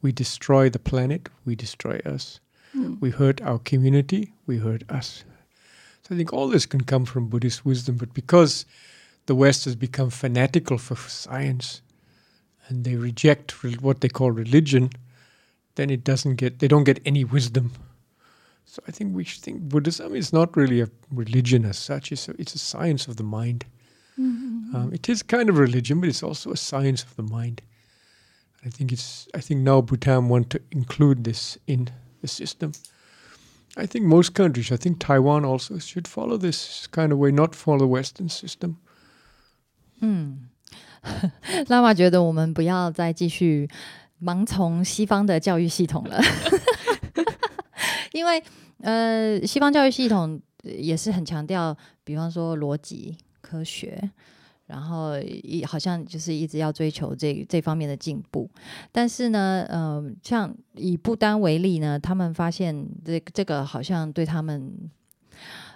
[0.00, 2.40] We destroy the planet, we destroy us.
[2.76, 3.00] Mm.
[3.00, 5.24] We hurt our community, we hurt us.
[6.02, 8.64] So I think all this can come from Buddhist wisdom, but because
[9.26, 11.82] the West has become fanatical for science
[12.68, 13.52] and they reject
[13.82, 14.90] what they call religion,
[15.74, 17.72] then it doesn't get, they don't get any wisdom
[18.68, 22.12] so I think we should think Buddhism is not really a religion as such.
[22.12, 23.64] It's a, it's a science of the mind.
[24.20, 24.76] Mm-hmm.
[24.76, 27.62] Um, it is kind of religion, but it's also a science of the mind.
[28.66, 29.26] I think it's.
[29.34, 31.88] I think now Bhutan want to include this in
[32.21, 32.71] the system.
[33.75, 37.55] I think most countries, I think Taiwan also should follow this kind of way, not
[37.55, 38.75] follow the Western system.
[39.99, 40.49] 嗯，
[41.67, 43.69] 拉玛觉得我们不要再继续
[44.21, 46.21] 盲从西方的教育系统了。
[48.11, 48.43] 因为
[48.81, 54.11] 呃，西方教育系统也是很强调，比方说逻辑、科学，
[54.68, 58.48] 然后一好像就是一直要追求这这方面的进步。
[58.92, 64.72] 但是呢，呃，像以不丹为例呢，他们发现这这个好像对他们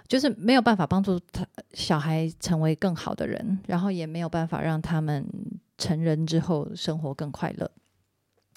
[0.07, 5.27] 就是没有办法帮助他小孩成为更好的人，然后也没有办法让他们
[5.77, 7.69] 成人之后生活更快乐。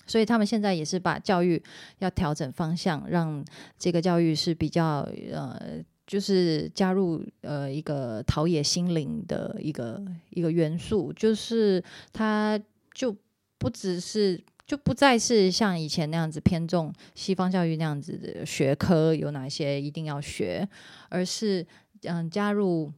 [0.08, 1.60] 所以他们现在也是把教育
[1.98, 3.44] 要调整方向，让
[3.76, 12.60] 这个教育是比较呃，就是加入呃一个陶冶心灵的一个一个元素，就是它
[12.94, 13.14] 就
[13.58, 20.68] 不只是就不再是像以前那样子偏重西方教育那样子的学科有哪些一定要学，
[21.08, 21.66] 而是
[22.02, 22.92] 嗯加入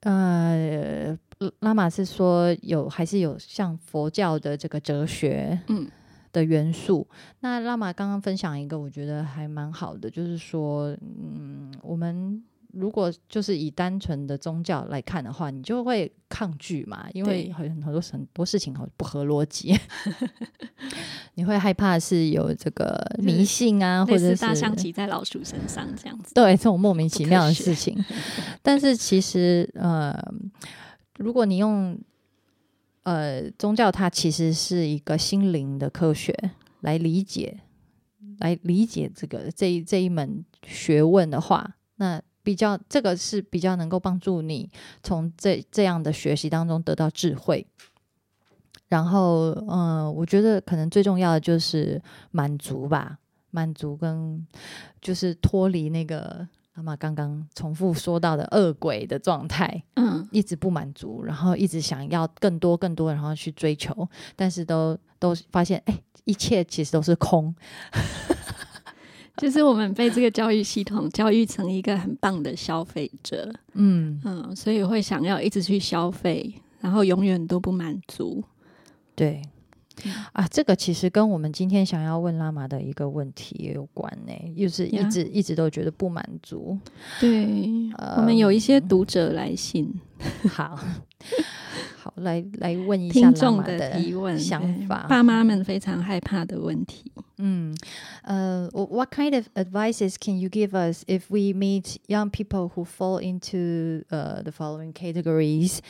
[0.00, 1.18] 呃，
[1.60, 5.90] 拉玛是说有还是有像佛教的这个哲学，嗯。
[6.32, 7.06] 的元素。
[7.40, 12.42] 那拉玛刚刚分享一个，我觉得还蛮好的，就是说，嗯，我们。
[12.72, 19.76] 如果就是以单纯的宗教来看的话，你就会抗拒嘛，因为很很多很多事情很不合逻辑，
[21.34, 27.98] 你会害怕是有这个迷信啊，或者是大象骑在老鼠身上这样子，对这种莫名其妙的事情。
[28.62, 30.16] 但是其实呃，
[31.16, 31.98] 如果你用
[33.10, 36.32] 呃宗教，它其实是一个心灵的科学
[36.80, 37.60] 来理解，
[38.38, 42.22] 来理解这个这一这一门学问的话，那。
[42.42, 44.68] 比较这个是比较能够帮助你
[45.02, 47.64] 从这这样的学习当中得到智慧，
[48.88, 53.18] 然后嗯，我觉得可能最重要的就是满足吧，
[53.50, 54.44] 满足跟
[55.02, 56.48] 就是脱离那个
[56.80, 67.54] 妈妈刚刚重复说到的恶鬼的状态，嗯，一直不满足，然后一直想要更多更多，然后去追求，但是都都发现哎，一切其实都是空。
[69.36, 78.42] 就是我们被这个教育系统教育成一个很棒的消费者，嗯嗯，所以会想要一直去消费，然后永远都不满足。
[79.14, 79.42] 对，
[80.32, 86.78] 啊，这个其实跟我们今天想要问拉玛的一个问题也有关呢，就是一直一直都觉得不满足。
[87.20, 87.46] 对，
[88.16, 89.92] 我们有一些读者来信，
[90.48, 90.78] 好。
[92.02, 97.12] 好，来来问一下听众的提问想法，爸妈们非常害怕的问题。
[97.36, 97.76] 嗯，
[98.22, 104.04] 呃，What kind of advices can you give us if we meet young people who fall into
[104.08, 105.80] uh, the following categories?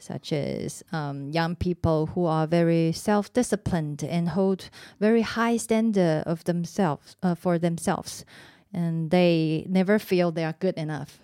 [0.00, 4.68] Such as um, young people who are very self-disciplined and hold
[5.00, 8.26] very high standard of themselves uh, for themselves,
[8.74, 11.18] and they never feel they are good enough.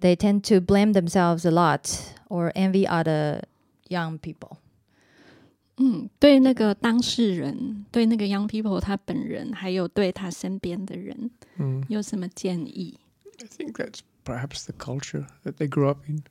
[0.00, 3.42] They tend to blame themselves a lot or envy other
[3.88, 4.58] young people.
[5.78, 12.98] 嗯，对那个当事人，对那个 young people 他本人，还有对他身边的人，嗯，有什么建议？
[13.38, 16.24] I think that's perhaps the culture that they grew up in.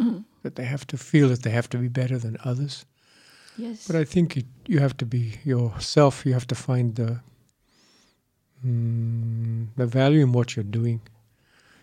[0.00, 0.24] Mm.
[0.42, 2.86] That they have to feel that they have to be better than others.
[3.56, 3.86] Yes.
[3.86, 6.24] But I think it, you have to be yourself.
[6.24, 7.20] You have to find the
[8.64, 11.00] mm, the value in what you're doing.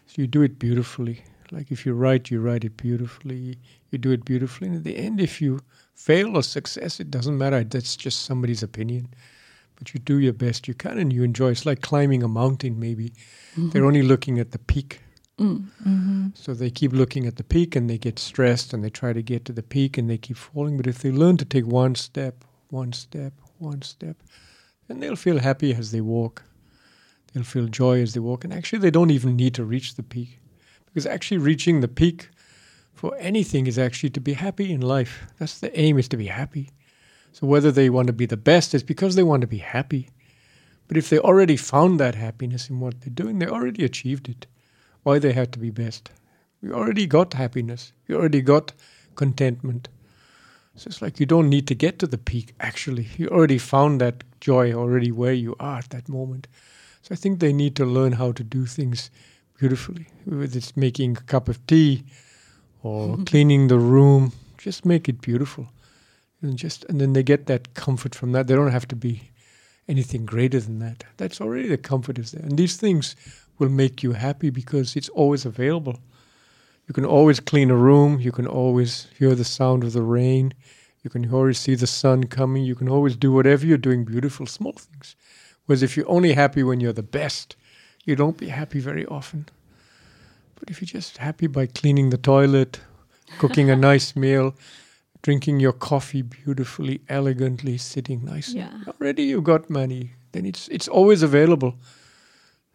[0.07, 1.23] So you do it beautifully.
[1.51, 3.57] Like if you write, you write it beautifully.
[3.91, 4.67] You do it beautifully.
[4.67, 5.59] And at the end, if you
[5.95, 7.63] fail or success, it doesn't matter.
[7.63, 9.13] That's just somebody's opinion.
[9.77, 11.51] But you do your best you can and you enjoy.
[11.51, 13.09] It's like climbing a mountain, maybe.
[13.55, 13.69] Mm-hmm.
[13.69, 15.01] They're only looking at the peak.
[15.39, 15.67] Mm.
[15.85, 16.27] Mm-hmm.
[16.33, 19.21] So they keep looking at the peak and they get stressed and they try to
[19.21, 20.77] get to the peak and they keep falling.
[20.77, 24.17] But if they learn to take one step, one step, one step,
[24.87, 26.43] then they'll feel happy as they walk.
[27.33, 28.43] They'll feel joy as they walk.
[28.43, 30.39] And actually, they don't even need to reach the peak.
[30.85, 32.29] Because actually, reaching the peak
[32.93, 35.27] for anything is actually to be happy in life.
[35.37, 36.71] That's the aim, is to be happy.
[37.31, 40.09] So whether they want to be the best is because they want to be happy.
[40.87, 44.47] But if they already found that happiness in what they're doing, they already achieved it.
[45.07, 46.11] Why they have to be best?
[46.61, 47.93] You already got happiness.
[48.07, 48.73] You already got
[49.15, 49.87] contentment.
[50.75, 53.07] So it's like you don't need to get to the peak, actually.
[53.17, 56.49] You already found that joy already where you are at that moment.
[57.03, 59.09] So I think they need to learn how to do things
[59.57, 60.07] beautifully.
[60.25, 62.03] Whether it's making a cup of tea
[62.83, 65.69] or cleaning the room, just make it beautiful.
[66.41, 68.47] And just and then they get that comfort from that.
[68.47, 69.31] They don't have to be
[69.87, 71.05] anything greater than that.
[71.15, 72.43] That's already the comfort is there.
[72.43, 73.15] And these things
[73.57, 75.99] will make you happy because it's always available.
[76.87, 80.53] You can always clean a room, you can always hear the sound of the rain,
[81.03, 84.45] you can always see the sun coming, you can always do whatever you're doing beautiful
[84.45, 85.15] small things.
[85.65, 87.55] Whereas if you're only happy when you're the best,
[88.05, 89.47] you don't be happy very often.
[90.55, 92.79] But if you're just happy by cleaning the toilet,
[93.37, 94.55] cooking a nice meal,
[95.21, 98.71] drinking your coffee beautifully, elegantly, sitting nicely, yeah.
[98.87, 100.13] already you've got money.
[100.31, 101.75] Then it's it's always available.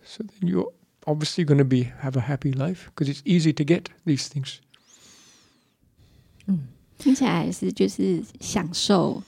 [0.04, 0.72] So then you're
[1.05, 4.57] obviously going to be have a happy life because it's easy to get these things.
[6.45, 6.67] 嗯，
[6.97, 9.21] 听起来是就是享受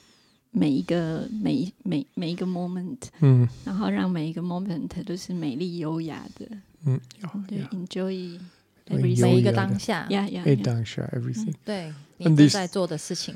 [0.51, 6.47] 每一个每每每一个 moment，嗯，然后让每一个 moment 都是美丽优雅的，
[6.86, 6.99] 嗯，
[7.47, 8.39] 对，enjoy
[8.88, 13.36] every 每一个当下，yeah yeah，当下 everything，对，你正在做的事情，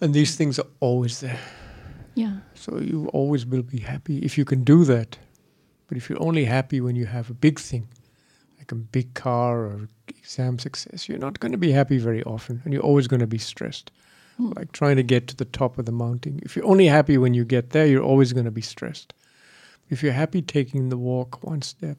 [0.00, 2.42] and these things are always there。Yeah.
[2.54, 5.16] So you always will be happy if you can do that.
[5.88, 7.88] But if you're only happy when you have a big thing,
[8.58, 12.60] like a big car or exam success, you're not going to be happy very often
[12.64, 13.90] and you're always going to be stressed.
[14.36, 14.50] Hmm.
[14.56, 16.40] like trying to get to the top of the mountain.
[16.42, 19.14] If you're only happy when you get there, you're always going to be stressed.
[19.90, 21.98] If you're happy taking the walk one step,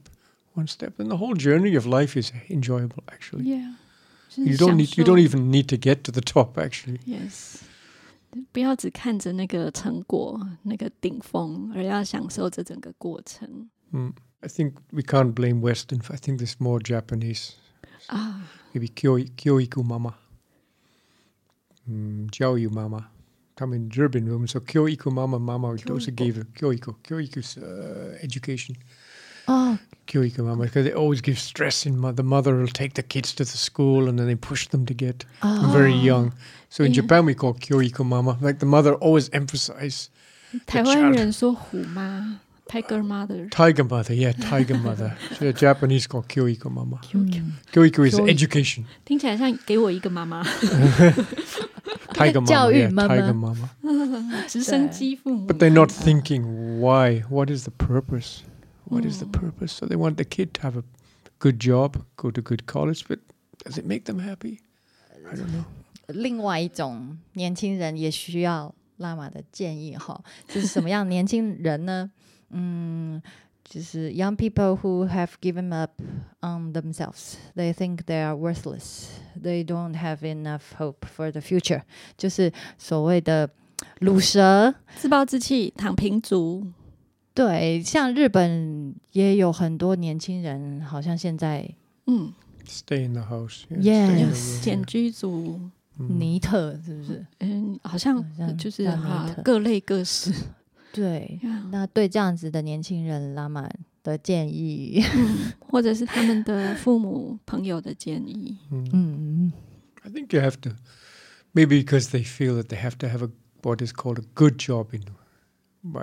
[0.53, 3.03] one step, and the whole journey of life is enjoyable.
[3.09, 3.73] Actually, yeah.
[4.35, 4.97] You don't need.
[4.97, 6.57] You don't even need to get to the top.
[6.57, 7.63] Actually, yes.
[8.51, 13.69] 不要只看着那个成果、那个顶峰，而要享受这整个过程。
[13.93, 14.15] Mm.
[14.43, 16.01] I think we can't blame Western.
[16.11, 17.55] I think this more Japanese.
[18.09, 18.41] Ah.
[18.73, 20.13] Maybe kyo, kyoiku mama.
[21.89, 23.07] Mm, jiaoyu mama.
[23.55, 24.47] Come in Durban room.
[24.47, 26.95] So kyoiku mama mama also gave kyoiku.
[27.03, 28.75] Kyoiku's uh, education.
[29.47, 29.79] Oh.
[30.07, 30.65] Kyoiku mama.
[30.65, 34.07] Because they always give stress in the mother will take the kids to the school
[34.07, 35.69] and then they push them to get oh.
[35.71, 36.33] very young.
[36.69, 37.01] So in yeah.
[37.01, 38.37] Japan we call kyoiku mama.
[38.41, 40.09] Like the mother always emphasize.
[40.67, 42.39] 台湾人说虎妈。
[42.70, 43.48] Tiger mother.
[43.50, 45.16] Tiger mother, yeah, tiger mother.
[45.36, 47.00] so a Japanese called kyoiku mama.
[47.02, 47.40] Kyoiku.
[47.40, 47.52] Mm.
[47.72, 48.84] Kyoiku is education.
[49.04, 50.44] 听起来像给我一个妈妈。
[52.14, 53.68] tiger mama, yeah, 妈妈 tiger mama.
[55.58, 57.24] they're not thinking why.
[57.28, 58.44] What is the purpose?
[58.84, 59.32] What is the mm.
[59.32, 59.72] purpose?
[59.72, 60.84] So they want the kid to have a
[61.40, 63.18] good job, go to good college, but
[63.64, 64.60] does it make them happy?
[65.28, 65.64] I don't know.
[66.06, 72.10] 另外一种年轻人也需要拉玛的建议哈，就是什么样年轻人呢？
[72.50, 73.22] 嗯，
[73.64, 75.92] 就是 young people who have given up
[76.40, 77.34] on themselves.
[77.54, 79.08] They think they are worthless.
[79.40, 81.82] They don't have enough hope for the future.
[82.16, 83.50] 就是所谓的
[84.00, 86.66] 卤蛇、自暴自弃、躺平族。
[87.32, 91.72] 对，像日本也有很多年轻人，好像现在
[92.06, 92.32] 嗯
[92.66, 93.62] ，stay in the house.
[93.70, 95.60] Yes，简居族、
[95.96, 97.24] 尼特是不是？
[97.38, 98.22] 嗯，好像
[98.58, 100.34] 就是哈，各类各式。
[100.92, 103.68] 对，那对这样子的年轻人，拉玛
[104.02, 108.58] 的建议、嗯，或者是他们的父母朋友的建议。
[108.70, 109.52] 嗯
[110.02, 110.70] ，I think you have to
[111.54, 113.30] maybe because they feel that they have to have a
[113.62, 115.02] what is called a good job in
[115.82, 116.02] by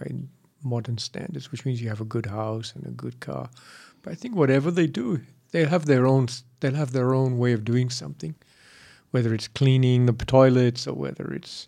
[0.63, 3.49] modern standards, which means you have a good house and a good car.
[4.03, 5.21] But I think whatever they do,
[5.51, 6.27] they'll have their own
[6.59, 8.35] they'll have their own way of doing something,
[9.11, 11.67] whether it's cleaning the toilets or whether it's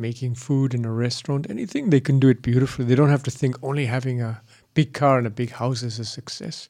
[0.00, 2.84] making food in a restaurant, anything, they can do it beautifully.
[2.84, 4.40] They don't have to think only having a
[4.74, 6.68] big car and a big house is a success.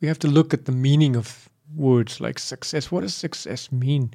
[0.00, 2.90] We have to look at the meaning of words like success.
[2.90, 4.14] What does success mean?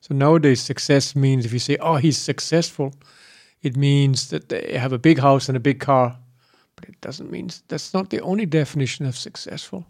[0.00, 2.94] So nowadays, success means if you say, oh, he's successful,
[3.62, 6.16] it means that they have a big house and a big car.
[6.74, 9.86] But it doesn't mean that's not the only definition of successful.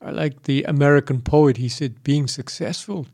[0.00, 1.56] I like the American poet.
[1.56, 3.06] He said, being successful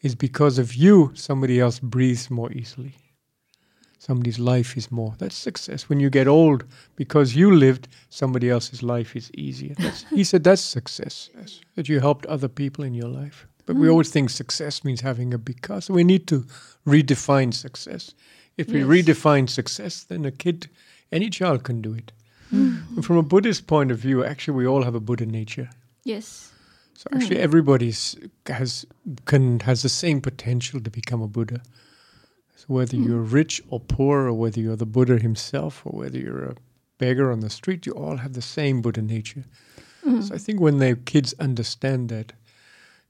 [0.00, 2.94] is because of you, somebody else breathes more easily
[4.02, 5.14] somebody's life is more.
[5.18, 5.88] That's success.
[5.88, 6.64] When you get old,
[6.96, 9.74] because you lived, somebody else's life is easier.
[9.78, 13.46] That's, he said that's success, yes, that you helped other people in your life.
[13.64, 13.80] But mm.
[13.80, 15.80] we always think success means having a big car.
[15.88, 16.44] We need to
[16.84, 18.12] redefine success.
[18.56, 18.74] If yes.
[18.74, 20.68] we redefine success, then a kid,
[21.12, 22.10] any child can do it.
[22.52, 23.04] Mm.
[23.04, 25.70] From a Buddhist point of view, actually, we all have a Buddha nature.
[26.02, 26.52] Yes.
[26.94, 27.48] So actually, mm.
[27.48, 27.94] everybody
[28.46, 28.84] has
[29.26, 31.62] can has the same potential to become a Buddha.
[32.62, 33.04] So whether mm.
[33.04, 36.54] you're rich or poor, or whether you're the Buddha himself, or whether you're a
[36.98, 39.42] beggar on the street, you all have the same Buddha nature.
[40.06, 40.22] Mm.
[40.22, 42.32] So I think when the kids understand that,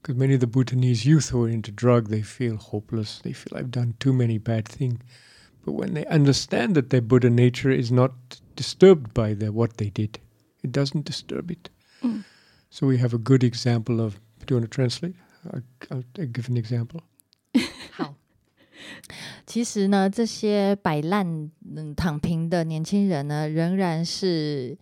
[0.01, 3.21] because many of the Bhutanese youth who are into drug, they feel hopeless.
[3.23, 4.99] They feel I've done too many bad things.
[5.63, 8.11] But when they understand that their Buddha nature is not
[8.55, 10.19] disturbed by the, what they did,
[10.63, 11.69] it doesn't disturb it.
[12.03, 12.23] Mm.
[12.71, 14.19] So we have a good example of.
[14.47, 15.15] Do you want to translate?
[15.53, 17.03] I'll, I'll give an example.
[19.45, 21.25] 其实呢，这些摆烂、
[21.75, 24.77] 嗯躺平的年轻人呢，仍然是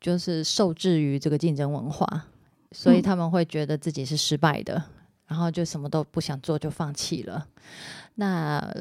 [0.00, 2.26] 就是受制于这个竞争文化，
[2.72, 4.82] 所以他们会觉得自己是失败的，
[5.26, 7.46] 然后就什么都不想做，就放弃了。
[8.16, 8.74] 那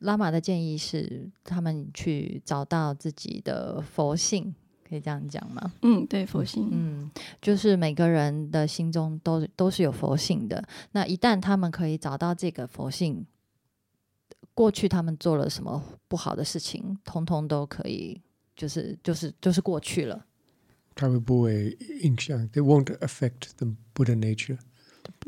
[0.00, 4.54] 拉玛的建议是，他们去找到自己的佛性，
[4.88, 5.72] 可以这样讲吗？
[5.82, 7.10] 嗯，对，佛性，嗯，
[7.42, 10.62] 就是每个人的心中都都是有佛性的。
[10.92, 13.26] 那一旦他们可以找到这个佛性，
[14.54, 18.20] 过去他们做了什么不好的事情，通通都可以，
[18.56, 20.24] 就是就是就是过去了。
[20.94, 24.58] 他们不会影响，They won't affect the Buddha nature。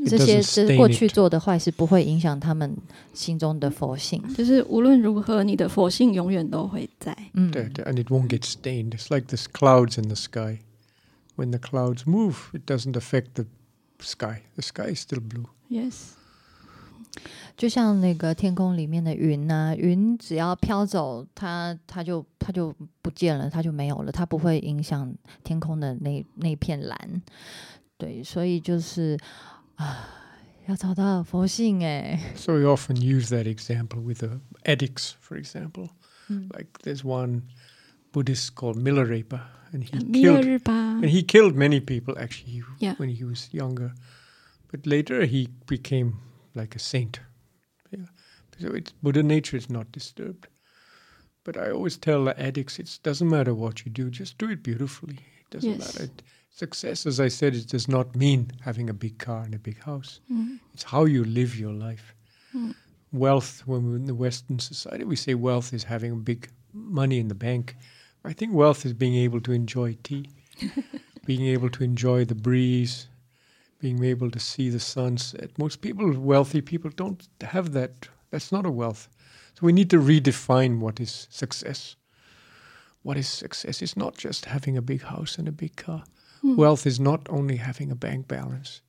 [0.07, 2.77] 这些是过去做的坏事，不会影响他们
[3.13, 4.23] 心中的佛性。
[4.35, 7.17] 就是无论如何，你的佛性永远都会在。
[7.35, 8.93] 嗯，对对，and it won't get stained.
[8.93, 10.61] It's like the clouds in the sky.
[11.37, 13.45] When the clouds move, it doesn't affect the
[14.01, 14.43] sky.
[14.55, 15.47] The sky is still blue.
[15.69, 16.13] Yes.
[17.58, 25.14] 就像那个天空里面的云呐，云只要飘走，它它就它就不见了，它就没有了，它不会影响
[25.44, 27.22] 天空的那那片蓝。
[27.98, 29.18] 对，所以就是
[29.76, 30.08] 啊，
[30.68, 32.20] 要找到佛性哎。
[32.36, 35.90] So we often use that example with the addicts, for example.
[36.30, 37.42] Like there's one
[38.14, 39.42] Buddhist called Milarepa,
[39.74, 42.96] and he killed and he killed many people actually yeah.
[42.98, 43.94] when he was younger.
[44.72, 46.14] But later he became
[46.57, 47.21] like a saint.
[47.91, 48.07] Yeah,
[48.59, 50.49] so it's Buddha nature is not disturbed.
[51.45, 54.65] But I always tell the addicts, it doesn't matter what you do, just do it
[54.65, 55.15] beautifully.
[55.15, 55.99] It doesn't yes.
[55.99, 56.13] matter.
[56.51, 59.81] Success, as I said, it does not mean having a big car and a big
[59.81, 60.21] house.
[60.33, 60.59] Mm.
[60.75, 62.15] It's how you live your life.
[62.53, 62.75] Mm.
[63.13, 67.29] Wealth, when we're in the Western society, we say wealth is having big money in
[67.29, 67.77] the bank.
[68.25, 70.29] I think wealth is being able to enjoy tea,
[71.27, 73.07] being able to enjoy the breeze,
[73.87, 75.51] being able to see the sunset.
[75.59, 78.09] Most people, wealthy people, don't have that.
[78.31, 79.09] That's not a wealth.
[79.55, 81.95] So we need to redefine what is success.
[83.05, 83.83] What is success?
[83.83, 86.03] It's not just having a big house and a big car.
[86.43, 86.57] Mm.
[86.57, 88.83] Wealth is not only having a bank balance.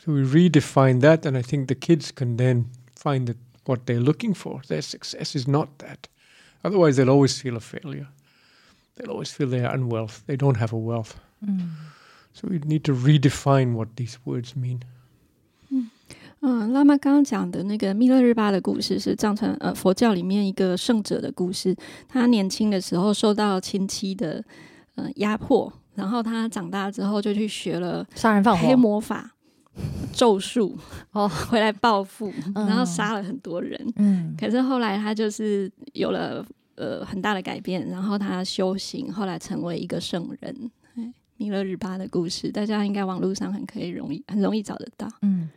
[0.00, 4.06] So we redefine that, and I think the kids can then find that what they're
[4.10, 4.60] looking for.
[4.68, 6.08] Their success is not that.
[6.62, 8.08] Otherwise, they'll always feel a failure.
[8.96, 10.24] They'll always feel they're unwealth.
[10.26, 11.18] They don't have a wealth.
[11.42, 11.70] Mm.
[12.32, 14.80] So we need to redefine what these words mean.
[16.42, 21.76] 嗯，拉玛刚刚讲的那个密勒日巴的故事是藏传呃佛教里面一个圣者的故事。
[22.08, 24.42] 他年轻的时候受到亲戚的
[24.94, 29.32] 呃压迫，然后他长大之后就去学了杀人放火、黑魔法、
[30.14, 30.78] 咒术，
[31.12, 33.78] 哦，回来报复，然后杀了很多人。
[33.96, 36.42] 嗯，可是后来他就是有了
[36.76, 40.70] 呃很大的改变，然后他修行，后来成为一个圣人。
[41.40, 45.08] 弥勒日巴的故事，大家应该网络上很可以容易很容易找得到。
[45.22, 45.48] 嗯，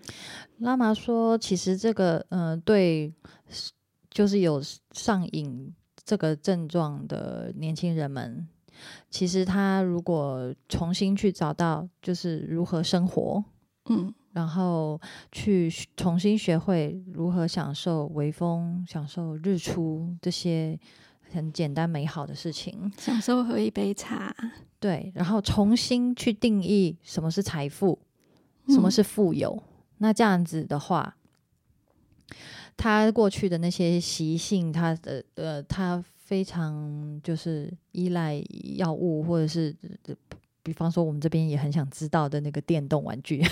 [0.60, 3.14] 拉玛说，其实这个嗯，对，
[4.10, 4.64] 就是有
[4.94, 5.74] 上瘾
[6.06, 8.48] 这个症状的年轻人们，
[9.10, 13.44] 其实他如果重新去找到就是如何生活，
[13.90, 14.98] 嗯，然后
[15.34, 20.80] 去重新学会如何享受微风、享受日出这些。
[21.34, 24.36] 很简单美好的事情，享受喝一杯茶，
[24.80, 27.98] 对，然后重新去定义什么是财富，
[28.68, 29.62] 什么是富有。
[29.98, 31.16] 那这样子的话，
[32.78, 38.44] 他过去的那些习性，他的呃，他非常就是依赖
[38.76, 39.76] 药物，或者是
[40.62, 43.44] 比方说我们这边也很想知道的那个电动玩具，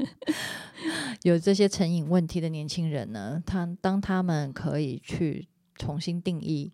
[1.22, 5.46] 有这些成瘾问题的年轻人呢，他当他们可以去。
[5.80, 6.70] 重新定义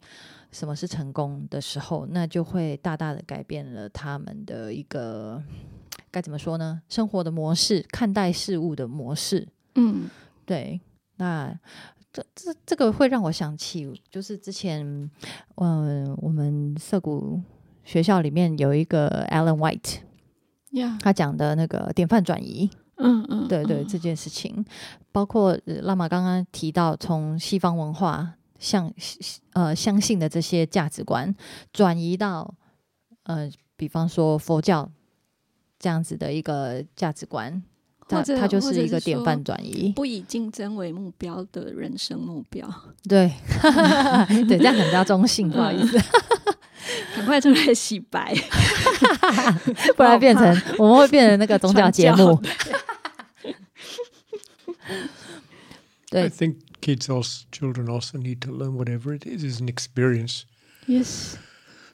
[0.50, 5.40] 什么是成功的时候，那就会大大的改变了他们的一个
[6.10, 6.82] 该怎么说呢？
[6.88, 9.46] 生活的模式，看待事物的模式。
[9.76, 10.10] 嗯，
[10.44, 10.80] 对。
[11.18, 11.54] 那
[12.12, 15.10] 这这这个会让我想起，就是之前
[15.56, 17.40] 嗯，我们涩谷
[17.84, 19.98] 学校里面有一个 Alan White，
[20.72, 22.68] 呀，他讲的那个典范转移。
[22.98, 24.64] 嗯嗯，对对，这件事情，
[25.12, 28.34] 包括拉玛刚刚提到从西方文化。
[28.58, 28.92] 相
[29.52, 31.34] 呃相信的这些价值观
[31.72, 32.54] 转移到
[33.24, 34.90] 呃，比方说佛教
[35.78, 37.62] 这样子的一个价值观，
[38.08, 42.68] 或者它就是一个典范转移，不以竞争为目标的人生目标。
[43.08, 43.32] 对，
[44.48, 45.98] 对，这样比较中性，不好意思，
[47.16, 48.34] 赶快出来洗白，
[49.96, 50.44] 不然变成
[50.78, 52.40] 我们会变成那个宗教节目。
[56.08, 56.30] 对。
[56.86, 60.46] Kids also children also need to learn whatever it is is an experience.
[60.86, 61.36] Yes.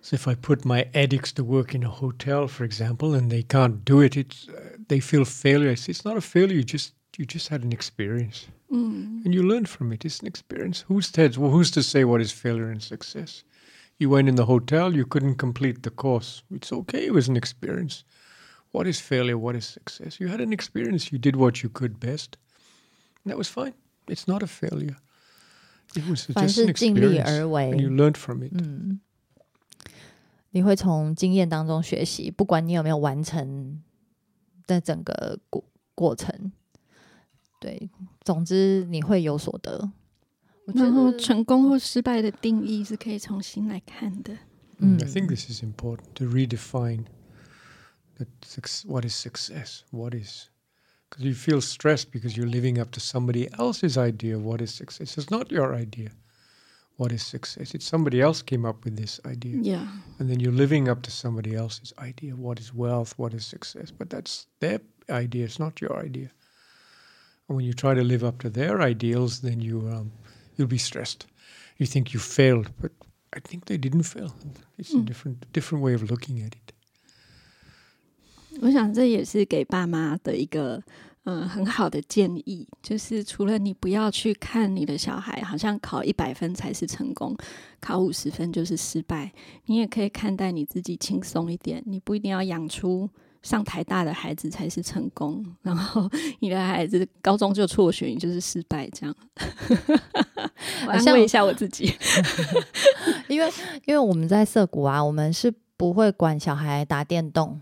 [0.03, 3.43] So if I put my addicts to work in a hotel, for example, and they
[3.43, 5.71] can't do it, it's uh, they feel failure.
[5.71, 6.57] It's not a failure.
[6.57, 9.25] You just you just had an experience, mm.
[9.25, 10.05] and you learn from it.
[10.05, 10.85] It's an experience.
[10.89, 13.45] Who's to well, who's to say what is failure and success?
[13.99, 16.43] You went in the hotel, you couldn't complete the course.
[16.51, 17.07] It's okay.
[17.07, 18.05] It was an experience.
[18.73, 19.39] What is failure?
[19.39, 20.21] What is success?
[20.21, 21.13] You had an experience.
[21.13, 22.37] You did what you could best.
[23.23, 23.75] And that was fine
[24.08, 24.96] It's not a failure.
[25.96, 28.52] It was just an experience, and you learned from it.
[28.54, 29.00] 嗯，
[30.52, 33.82] 你会从经验当中学习，不管你有没有完成
[34.66, 35.64] 的整个过
[35.96, 36.52] 过程。
[37.60, 37.90] 对，
[38.22, 39.92] 总之你会有所得。
[40.76, 44.38] 然后成功或失败的定义是可以重新来看的。
[44.80, 47.06] 嗯，I think this is important to redefine
[48.18, 48.28] that
[48.86, 50.50] what is success, what is
[51.13, 54.75] because you feel stressed because you're living up to somebody else's idea of what is
[54.75, 55.19] success.
[55.19, 56.11] It's not your idea.
[56.97, 57.75] What is success?
[57.75, 59.59] It's somebody else came up with this idea.
[59.61, 59.87] Yeah.
[60.19, 62.33] And then you're living up to somebody else's idea.
[62.33, 63.13] of What is wealth?
[63.19, 63.91] What is success?
[63.91, 65.45] But that's their idea.
[65.45, 66.31] It's not your idea.
[67.47, 70.13] And when you try to live up to their ideals, then you um,
[70.57, 71.27] you'll be stressed.
[71.77, 72.93] You think you failed, but
[73.35, 74.35] I think they didn't fail.
[74.79, 75.01] It's mm.
[75.01, 76.62] a different different way of looking at it.
[78.61, 80.83] 我想这也是给爸妈的一个
[81.25, 87.37] 嗯很好的建议，就是除了你不要去看你的小孩好像考一百分才是成功，
[87.81, 89.33] 考五十分就是失败，
[89.67, 93.09] 你也可以看待你自己轻松一点，你不一定要养出。
[93.43, 98.89] 上台大的孩子才是成功， 然后你的孩子高中就辍学，你就是失败。
[98.91, 99.13] 这样，
[100.87, 101.93] 安慰一下我自己。
[103.27, 103.53] 因为
[103.87, 107.61] 因为我们在涩谷啊，我们是不会管小孩打电动。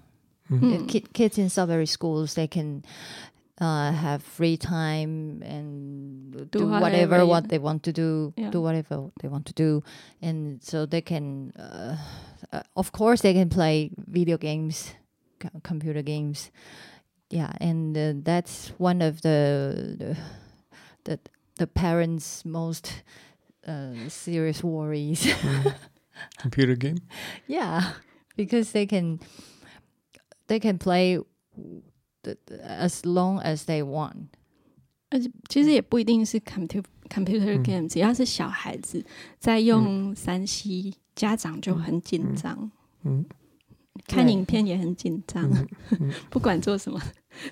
[0.51, 2.82] 嗯，kids in Sudbury schools they can
[3.61, 9.28] uh have free time and do whatever what they want to do, do whatever they
[9.28, 9.82] want to do,
[10.20, 11.96] and so they can, uh,
[12.74, 14.94] of course, they can play video games.
[15.62, 16.51] computer games.
[17.30, 20.16] Yeah, and uh, that's one of the the
[21.05, 21.18] the,
[21.57, 23.03] the parents' most
[23.66, 25.24] uh, serious worries.
[25.24, 25.74] mm.
[26.38, 26.98] Computer game.
[27.46, 27.92] Yeah,
[28.36, 29.20] because they can
[30.49, 31.23] they can play
[32.23, 34.28] the, as long as they want.
[35.09, 39.05] 而且其实也不一定是 computer computer game，、嗯、只要是小孩子
[39.39, 42.71] 在用三 C，、嗯、家长就很紧张。
[43.03, 43.19] 嗯。
[43.19, 43.26] 嗯
[44.07, 45.49] 看影片也很紧张，
[46.30, 47.01] 不管做什么，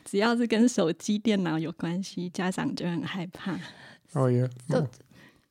[0.04, 3.58] 只要是跟手机、电脑有关系，家长就很害怕。
[4.14, 4.50] Oh yeah.
[4.68, 4.88] So,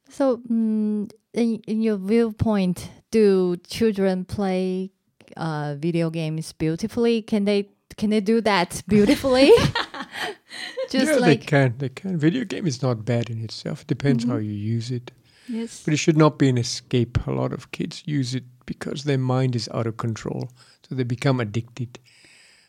[0.09, 4.91] so um, in in your viewpoint, do children play
[5.38, 7.22] uh video games beautifully?
[7.22, 9.52] Can they can they do that beautifully?
[10.90, 11.76] Just yeah, like they can.
[11.78, 12.18] They can.
[12.18, 13.82] Video game is not bad in itself.
[13.82, 14.34] It depends mm -hmm.
[14.34, 15.12] how you use it.
[15.48, 15.84] Yes.
[15.84, 17.20] But it should not be an escape.
[17.26, 20.50] A lot of kids use it because their mind is out of control.
[20.88, 22.00] So they become addicted.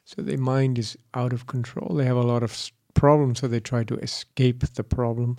[0.04, 1.96] So their mind is out of control.
[1.96, 5.36] They have a lot of problems, so they try to escape the problem.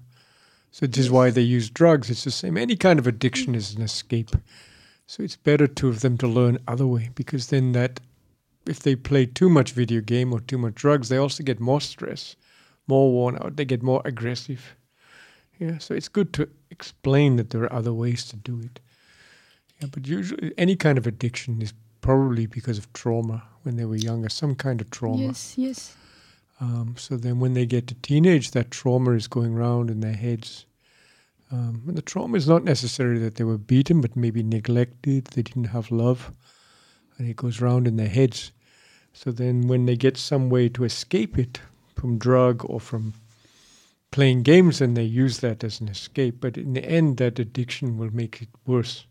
[0.72, 2.10] So this is why they use drugs.
[2.10, 2.62] It's the same.
[2.62, 4.30] Any kind of addiction is an escape.
[5.10, 8.00] So it's better to them to learn other way because then that
[8.68, 11.82] if they play too much video game or too much drugs, they also get more
[11.82, 12.36] stress,
[12.86, 13.56] more worn out.
[13.56, 14.76] They get more aggressive.
[15.58, 18.80] Yeah, so it's good to explain that there are other ways to do it.
[19.82, 23.96] Yeah, but usually any kind of addiction is probably because of trauma when they were
[23.96, 25.24] younger, some kind of trauma.
[25.24, 25.98] Yes, yes.
[26.62, 30.14] Um, so then when they get to teenage, that trauma is going around in their
[30.14, 30.68] heads.
[31.52, 35.42] Um, and the trauma is not necessarily that they were beaten, but maybe neglected, they
[35.42, 36.32] didn't have love,
[37.18, 38.52] and it goes round in their heads.
[39.14, 41.60] So then when they get some way to escape it
[41.96, 43.14] from drug or from
[44.12, 46.40] playing games, then they use that as an escape.
[46.40, 49.06] But in the end, that addiction will make it worse.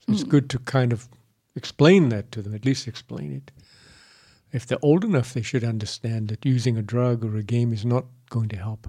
[0.00, 0.14] So mm.
[0.14, 1.08] it's good to kind of
[1.54, 3.52] explain that to them, at least explain it.
[4.52, 7.84] If they're old enough, they should understand that using a drug or a game is
[7.84, 8.88] not going to help.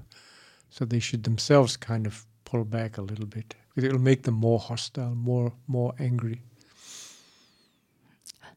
[0.70, 4.36] So they should themselves kind of pull back a little bit because it'll make them
[4.36, 6.40] more hostile, more more angry.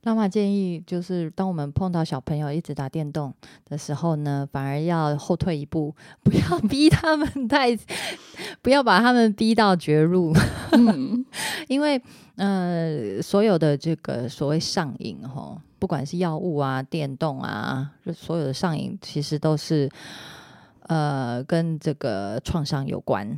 [0.05, 3.35] 妈妈建议，就是当我们碰到小朋友一直打电动
[3.67, 7.77] 的时候呢，反而要后退一步， 不要逼他们太，
[8.63, 10.33] 不要把他们逼到绝路。
[10.71, 11.27] 嗯，
[11.67, 12.01] 因为
[12.37, 19.91] 呃，所有的这个所谓上瘾哈，不管是药物啊、电动啊，所有的上瘾其实都是
[20.83, 23.37] 呃跟这个创伤有关，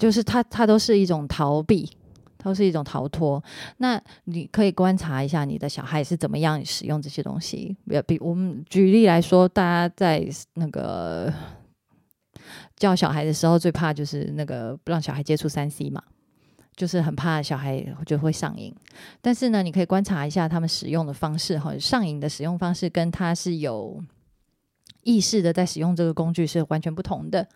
[0.00, 1.88] 就是它它都是一种逃避。
[2.42, 3.44] 都是一种逃脱。
[3.76, 7.76] 那你可以观察一下你的小孩是怎么样使用这些东西。
[8.06, 11.30] 比我们举例来说，大家在那个
[12.78, 16.02] 教小孩的时候，最怕就是那个不让小孩接触三 C 嘛，
[16.74, 18.74] 就是很怕小孩就会上瘾。
[19.20, 24.02] 但是呢，你可以观察一下他们使用的方式，哈，上瘾的使用方式跟他是有。
[25.02, 27.46] 意识的在使用这个工具是完全不同的。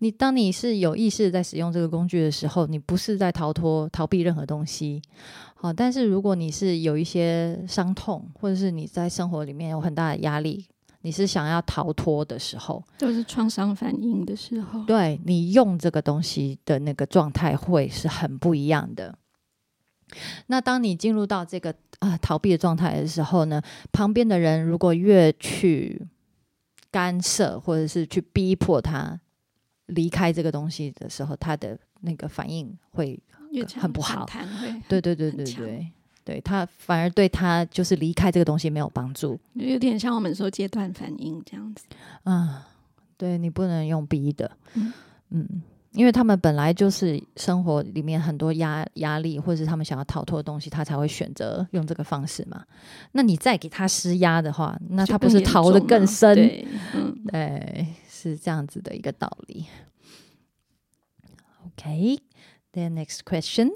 [0.00, 5.00] 你当你是有意识在使用这个工具的时候，你不是在逃脱、逃避任何东西。
[5.54, 10.66] 好，但是如果你是有一些伤痛，或者是你在生活里面有很大的压力，
[11.02, 19.16] 你是想要逃脱的时候，就是创伤反应的时候，对你用这个东西的那个状态会是很不一样的。
[20.48, 26.06] 那当你进入到这个啊逃避的状态的时候呢，旁边的人如果越去。
[26.90, 29.18] 干涉或者是去逼迫他
[29.86, 33.18] 离开这个东西的时候，他的那个反应会
[33.76, 34.26] 很不好。
[34.88, 35.92] 对对对对对，
[36.24, 41.84] 对他反而对他就是离开这个东西没有帮助，有点像我们说阶段反应这样子。
[42.24, 42.68] 啊，
[43.16, 44.50] 对你不能用逼的，
[45.30, 45.62] 嗯。
[45.92, 52.64] 因为他们本来就是生活里面很多压压力，或者是他们想要逃脱的东西，他才会选择用这个方式嘛。
[53.12, 56.34] 那你再给他施压的话，那他不是逃得更深？
[57.32, 59.66] 对，是这样子的一个道理。
[61.76, 62.18] Okay,
[62.72, 63.70] the next question: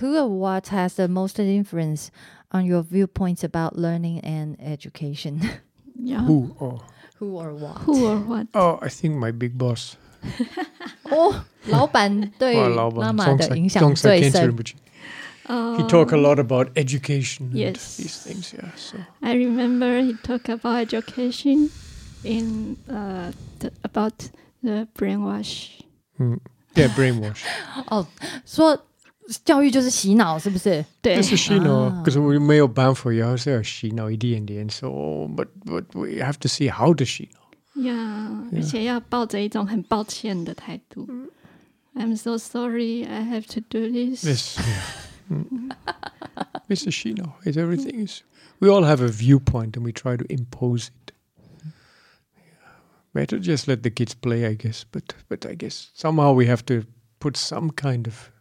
[0.00, 2.08] Who or what has the most influence
[2.50, 5.40] on your viewpoints about learning and education?
[5.96, 6.80] Who or
[7.18, 7.78] Who or what?
[7.86, 8.46] Who or what?
[8.52, 9.96] Oh, I think my big boss.
[11.03, 14.53] 哦，老板对拉玛的影响最深。
[15.49, 17.95] Uh, he talked a lot about education yes.
[17.95, 18.53] these things.
[18.53, 21.69] Yeah, so I remember he talked about education
[22.21, 24.29] in uh, the, about
[24.61, 25.69] the brainwash.
[26.19, 26.41] Mm.
[26.75, 27.45] Yeah, brainwash.
[27.87, 28.05] 哦，
[28.45, 28.77] 说
[29.45, 30.83] 教育就是洗脑，是不是？
[31.01, 34.69] 对，就是洗脑，可是我没有办法，要是要洗脑一点点。
[34.69, 37.40] So, but but we have to see how to 洗脑。
[37.75, 41.07] Yeah，而且要抱着一种很抱歉的态度。
[41.93, 44.23] I'm so sorry, I have to do this.
[44.23, 44.83] Yes, yeah.
[45.29, 45.75] mm.
[46.69, 46.91] Mr.
[46.91, 48.23] Shino, it's everything is.
[48.59, 51.11] We all have a viewpoint, and we try to impose it.
[52.35, 52.43] Yeah.
[53.13, 54.83] Better just let the kids play, I guess.
[54.91, 56.83] But but I guess somehow we have to
[57.19, 58.31] put some kind of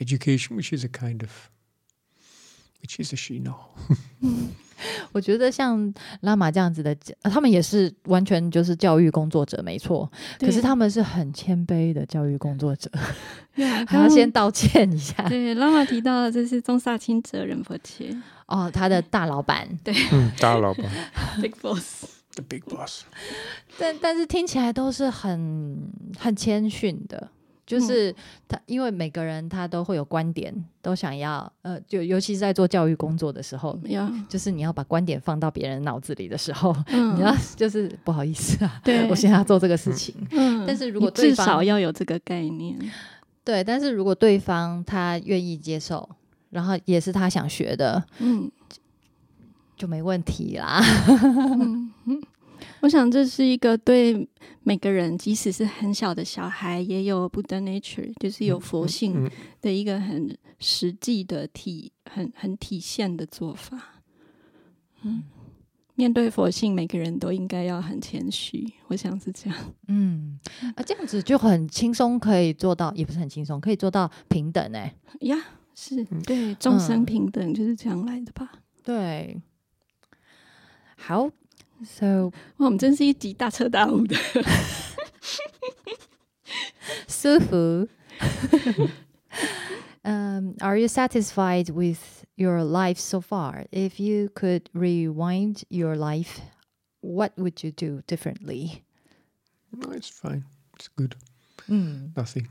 [0.00, 1.50] education, which is a kind of,
[2.80, 3.54] which is a Shino.
[5.11, 10.09] 我觉得像拉玛这样子的，他们也是完全就是教育工作者，没错。
[10.39, 12.89] 可是他们是很谦卑的教育工作者，
[13.87, 15.27] 还要先道歉一下。
[15.29, 18.15] 对，拉玛提到的这是中萨钦哲仁波切
[18.47, 20.85] 哦，他的大老板， 对，嗯，大老板
[21.41, 23.03] ，Big Boss，The Big Boss。
[23.77, 27.29] 但但是听起来都是很很谦逊的。
[27.69, 28.11] 就是
[28.47, 30.51] 他，因为每个人他都会有观点，
[30.81, 40.15] 都想要呃，就尤其是在做教育工作的时候，要就是你要把观点放到别人脑子里的时候，你要就是不好意思啊，对我现在要做这个事情。
[40.31, 42.75] 嗯，但是如果至少要有这个概念，
[43.43, 46.09] 对，但是如果对方他愿意接受，
[46.49, 48.49] 然后也是他想学的，嗯，
[49.77, 50.81] 就没问题啦。
[52.81, 54.27] 我想这是一个对
[54.63, 59.29] 每个人，即使是很小的小孩，也有 Buddha nature，就是有佛性
[59.61, 64.01] 的一个很实际的体，很很体现的做法。
[65.01, 65.23] 嗯，
[65.95, 68.65] 面对佛性，每个人都应该要很谦虚。
[68.87, 69.59] 我想是这样。
[69.87, 70.39] 嗯，
[70.75, 74.95] 啊，这样子就很轻松，可以做到，也不是很轻松，可以做到平等哎。
[75.21, 75.37] 呀，
[75.75, 78.51] 是对众生平等就是这样来的吧？
[78.83, 79.41] 对，
[80.95, 81.29] 好。
[81.84, 84.16] So，哇，我们真是一集大彻大悟的，
[87.08, 87.88] 舒服。
[90.04, 93.66] um, are you satisfied with your life so far?
[93.70, 96.40] If you could rewind your life,
[97.00, 98.84] what would you do differently?
[99.72, 100.44] No, it's fine.
[100.76, 101.16] It's good.
[101.68, 102.12] Mm.
[102.16, 102.48] Nothing.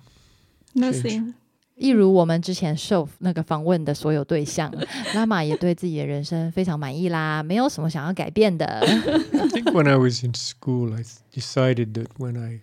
[0.75, 1.33] Nothing.
[1.77, 4.71] 一如我们之前受那个访问的所有对象，
[5.15, 8.65] 拉玛也对自己的人生非常满意啦，没有什么想要改变的。
[8.65, 11.03] I think when I was in school, I
[11.33, 12.61] decided that when I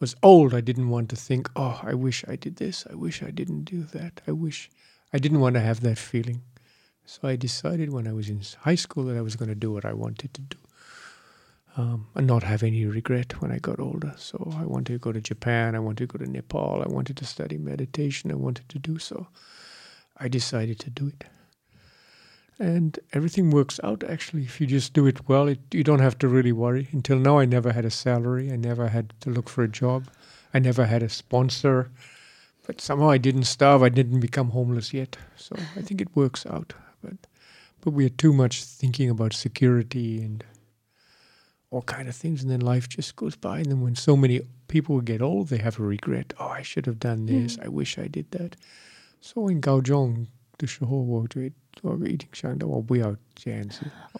[0.00, 3.22] was old, I didn't want to think, oh, I wish I did this, I wish
[3.22, 4.68] I didn't do that, I wish
[5.12, 6.40] I didn't want to have that feeling.
[7.06, 9.70] So I decided when I was in high school that I was going to do
[9.70, 10.56] what I wanted to do
[11.77, 14.13] um, and not have any regret when I got older.
[14.17, 17.17] So I wanted to go to Japan, I wanted to go to Nepal, I wanted
[17.17, 19.27] to study meditation, I wanted to do so.
[20.17, 21.23] I decided to do it.
[22.61, 24.43] And everything works out actually.
[24.43, 26.89] If you just do it well, it, you don't have to really worry.
[26.91, 30.07] Until now, I never had a salary, I never had to look for a job,
[30.53, 31.91] I never had a sponsor.
[32.67, 35.17] But somehow I didn't starve, I didn't become homeless yet.
[35.37, 36.73] So I think it works out.
[37.01, 37.15] But,
[37.81, 40.43] but we are too much thinking about security and
[41.70, 43.58] all kind of things, and then life just goes by.
[43.58, 46.32] And then when so many people get old, they have a regret.
[46.38, 47.56] Oh, I should have done this.
[47.56, 47.64] Mm.
[47.66, 48.56] I wish I did that.
[49.20, 50.68] So in Gaozhong, the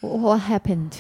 [0.00, 0.98] What happened?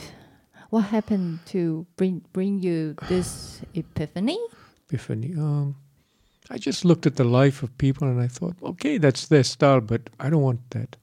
[0.70, 4.38] What happened to bring bring you this epiphany?
[4.88, 5.34] Epiphany.
[5.36, 5.76] Um,
[6.50, 9.80] I just looked at the life of people and I thought, okay, that's their style,
[9.80, 10.96] but I don't want that.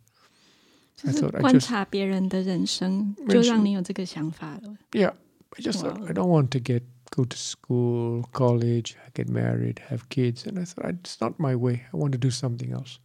[0.96, 4.78] 就是观察别人的人生，就让你有这个想法了。
[4.92, 5.14] Yeah,
[5.57, 5.91] I just wow.
[5.91, 10.59] thought I don't want to get go to school, college, get married, have kids, and
[10.59, 11.85] I thought it's not my way.
[11.93, 12.99] I want to do something else.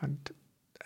[0.00, 0.18] And,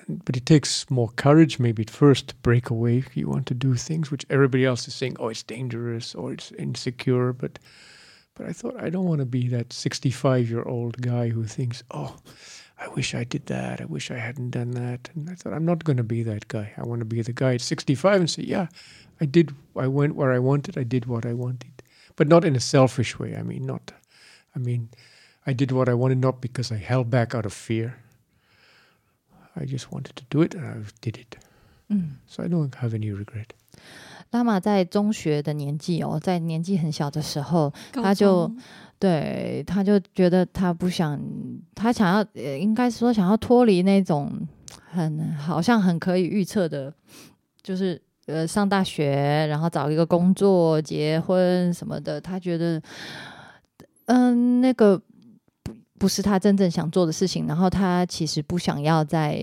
[0.07, 3.05] and but it takes more courage, maybe at first, to break away.
[3.14, 6.53] You want to do things which everybody else is saying, oh, it's dangerous or it's
[6.53, 7.32] insecure.
[7.32, 7.59] But
[8.34, 11.82] but I thought I don't want to be that 65 year old guy who thinks,
[11.91, 12.16] oh.
[12.79, 13.81] I wish I did that.
[13.81, 15.09] I wish I hadn't done that.
[15.15, 16.71] And I thought, I'm not going to be that guy.
[16.77, 18.67] I want to be the guy at 65 and say, yeah,
[19.21, 21.71] I did, I went where I wanted, I did what I wanted.
[22.15, 23.36] But not in a selfish way.
[23.36, 23.91] I mean, not,
[24.55, 24.89] I mean,
[25.45, 27.95] I did what I wanted not because I held back out of fear.
[29.55, 31.38] I just wanted to do it and I did it.
[31.91, 32.17] Mm.
[32.27, 33.53] So I don't have any regret.
[34.31, 38.51] 拉玛在中学的年纪哦，在年纪很小的时候，他就
[39.01, 41.20] 对他就觉得他不想，
[41.72, 44.28] 他想要，应该说想要脱离那种
[44.90, 46.92] 很好像很可以预测的，
[47.62, 52.20] 就是呃上大学，然后找一个工作、结婚什么的。
[52.20, 52.82] 他觉得，
[54.07, 55.01] 嗯，那个
[55.62, 57.46] 不不是他真正想做的事情。
[57.46, 59.38] 然后他其实不想要在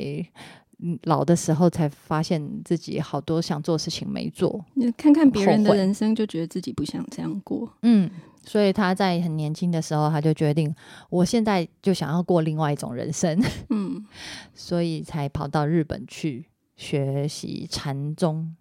[1.03, 4.65] 老的时候才发现自己好多想做的事情没做。
[4.73, 7.71] 你看看别人的人生，就觉得自己不想这样过。
[7.83, 8.11] 嗯。
[8.45, 10.73] 所以他在很年轻的时候，他就决定，
[11.09, 14.05] 我现在就想要过另外一种人生，嗯，
[14.53, 16.45] 所以才跑到日本去
[16.77, 18.55] 学习禅宗。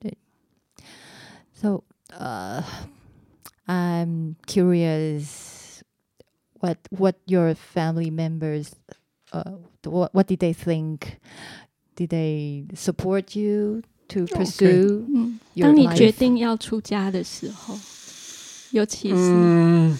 [0.00, 0.16] 对
[1.52, 2.62] ，So, uh,
[3.66, 5.80] I'm curious
[6.58, 8.70] what what your family members,
[9.30, 11.18] uh, what what did they think?
[11.96, 15.04] Did they support you to pursue?
[15.14, 17.78] 嗯，当你决定要出家的时候。
[19.38, 19.98] Mm,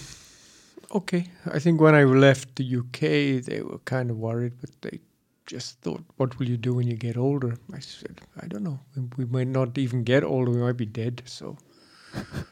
[0.91, 4.99] okay, I think when I left the UK, they were kind of worried, but they
[5.45, 8.79] just thought, "What will you do when you get older?" I said, "I don't know.
[9.17, 10.51] We, might not even get older.
[10.51, 11.57] We might be dead." So,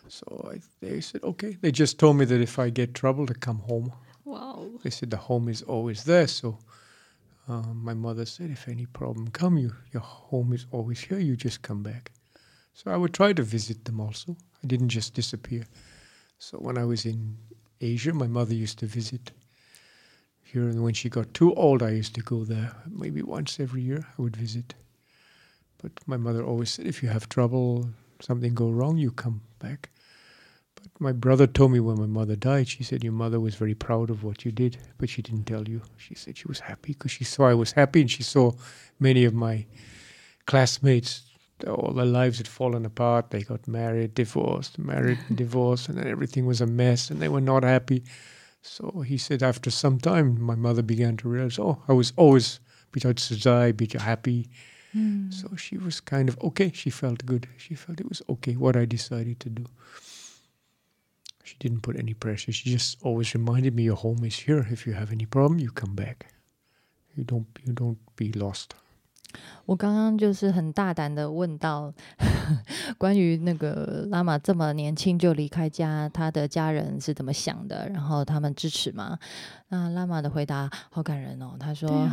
[0.08, 3.34] so I, they said, "Okay." They just told me that if I get trouble, to
[3.36, 3.94] come home.
[4.26, 4.70] Wow.
[4.84, 6.28] They said the home is always there.
[6.28, 6.58] So,
[7.48, 11.20] um, my mother said, "If any problem come, you your home is always here.
[11.20, 12.12] You just come back."
[12.74, 14.36] So I would try to visit them also.
[14.64, 15.64] I didn't just disappear.
[16.40, 17.38] So when I was in
[17.82, 19.32] Asia, my mother used to visit
[20.44, 20.70] here.
[20.70, 22.72] And when she got too old, I used to go there.
[22.90, 24.76] Maybe once every year, I would visit.
[25.82, 27.90] But my mother always said, if you have trouble,
[28.22, 29.90] something go wrong, you come back.
[30.76, 33.76] But my brother told me when my mother died, she said, Your mother was very
[33.76, 35.82] proud of what you did, but she didn't tell you.
[35.98, 38.52] She said she was happy because she saw I was happy and she saw
[39.00, 39.66] many of my
[40.46, 41.27] classmates
[41.66, 43.32] all their lives had fallen apart.
[43.32, 47.30] They got married, divorced, married, and divorced, and then everything was a mess, and they
[47.30, 48.04] were not happy.
[48.62, 52.60] So he said, after some time, my mother began to realize, oh, I was always
[53.00, 54.50] to die, be happy.
[54.96, 55.34] Mm.
[55.34, 56.72] So she was kind of okay.
[56.74, 57.48] She felt good.
[57.58, 59.66] She felt it was okay what I decided to do.
[61.44, 62.52] She didn't put any pressure.
[62.52, 64.66] She just always reminded me, your home is here.
[64.70, 66.34] If you have any problem, you come back.
[67.16, 67.48] You don't.
[67.64, 68.76] You don't be lost.
[69.66, 71.94] 我刚刚就是很大胆的问到
[72.98, 77.88] 关于那个拉玛这么年轻就离开家，他的家人是怎么想的？
[77.90, 79.20] 然后他们支持吗？
[79.70, 81.56] 那拉玛的回答好感人哦。
[81.60, 82.10] 他说，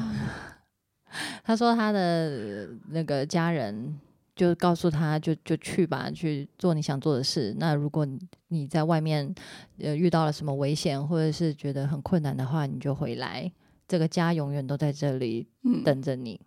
[1.45, 3.99] 他说他的那个家人
[4.35, 7.55] 就告诉他就就去吧，去做你想做的事。
[7.59, 8.05] 那如果
[8.49, 9.33] 你在外面
[9.79, 13.49] 呃遇到了什么危险，或者是觉得很困难的话，你就回来，
[13.87, 15.47] 这个家永远都在这里
[15.85, 16.41] 等着你。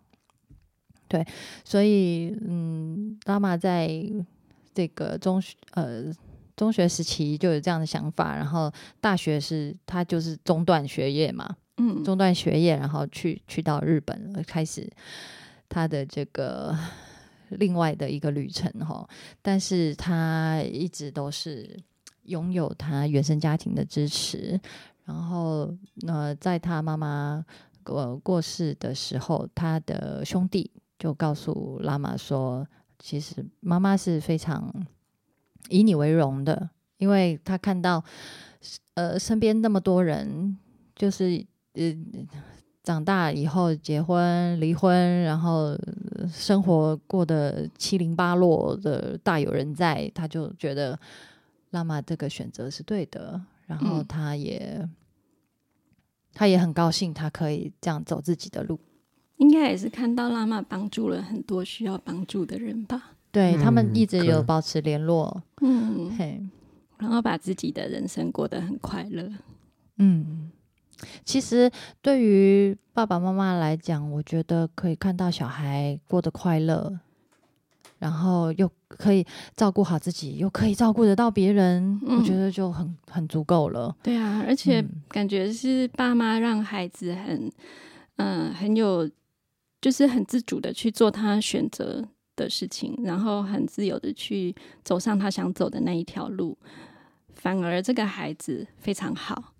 [1.08, 1.26] 对，
[1.64, 3.90] 所以嗯，妈妈在
[4.74, 6.04] 这个中学呃
[6.54, 14.88] 中学时期就有这样的想法，然后大学是他就是中断学业嘛，嗯，中断学业，然后去去到日本开始
[15.68, 16.76] 他的这个
[17.50, 19.08] 另外的一个旅程哈，
[19.40, 21.78] 但是他一直都是
[22.24, 24.60] 拥有他原生家庭的支持，
[25.04, 25.74] 然后
[26.06, 27.44] 呃，在他妈妈
[27.84, 30.70] 呃过世的时候，他的兄弟。
[30.98, 32.66] 就告诉拉玛说，
[32.98, 34.74] 其实妈妈是非常
[35.68, 38.02] 以你为荣的，因为他看到
[38.94, 40.58] 呃身边那么多人，
[40.96, 41.94] 就是呃
[42.82, 45.78] 长大以后结婚、离婚，然后
[46.28, 50.98] 生活过得七零八落的大有人在，他就觉得
[51.70, 54.88] 拉玛这个选择是对的，然后他也
[56.32, 58.80] 他也很高兴，他可以这样走自己的路。
[59.38, 63.12] 应该也是看到拉玛帮助了很多需要帮助的人吧？
[63.30, 66.40] 对他们一直有保持联络，嗯，嘿，
[66.96, 69.28] 然后把自己的人生过得很快乐。
[69.98, 70.50] 嗯，
[71.24, 71.70] 其实
[72.00, 76.98] 对于爸爸妈妈来讲，我觉得可以看到小孩过得快乐，
[77.98, 79.24] 然后又可以
[79.54, 83.94] 照顾好自己，又可以照顾得到别人，我觉得就很很足够了。
[84.02, 87.52] 对啊，而且感觉是爸妈让孩子很，
[88.16, 89.08] 嗯，很有。
[89.80, 92.04] 就是很自主的去做他选择
[92.34, 94.54] 的事情，然后很自由的去
[94.84, 96.56] 走上他想走的那一条路。
[97.34, 99.54] 反而这个孩子非常好，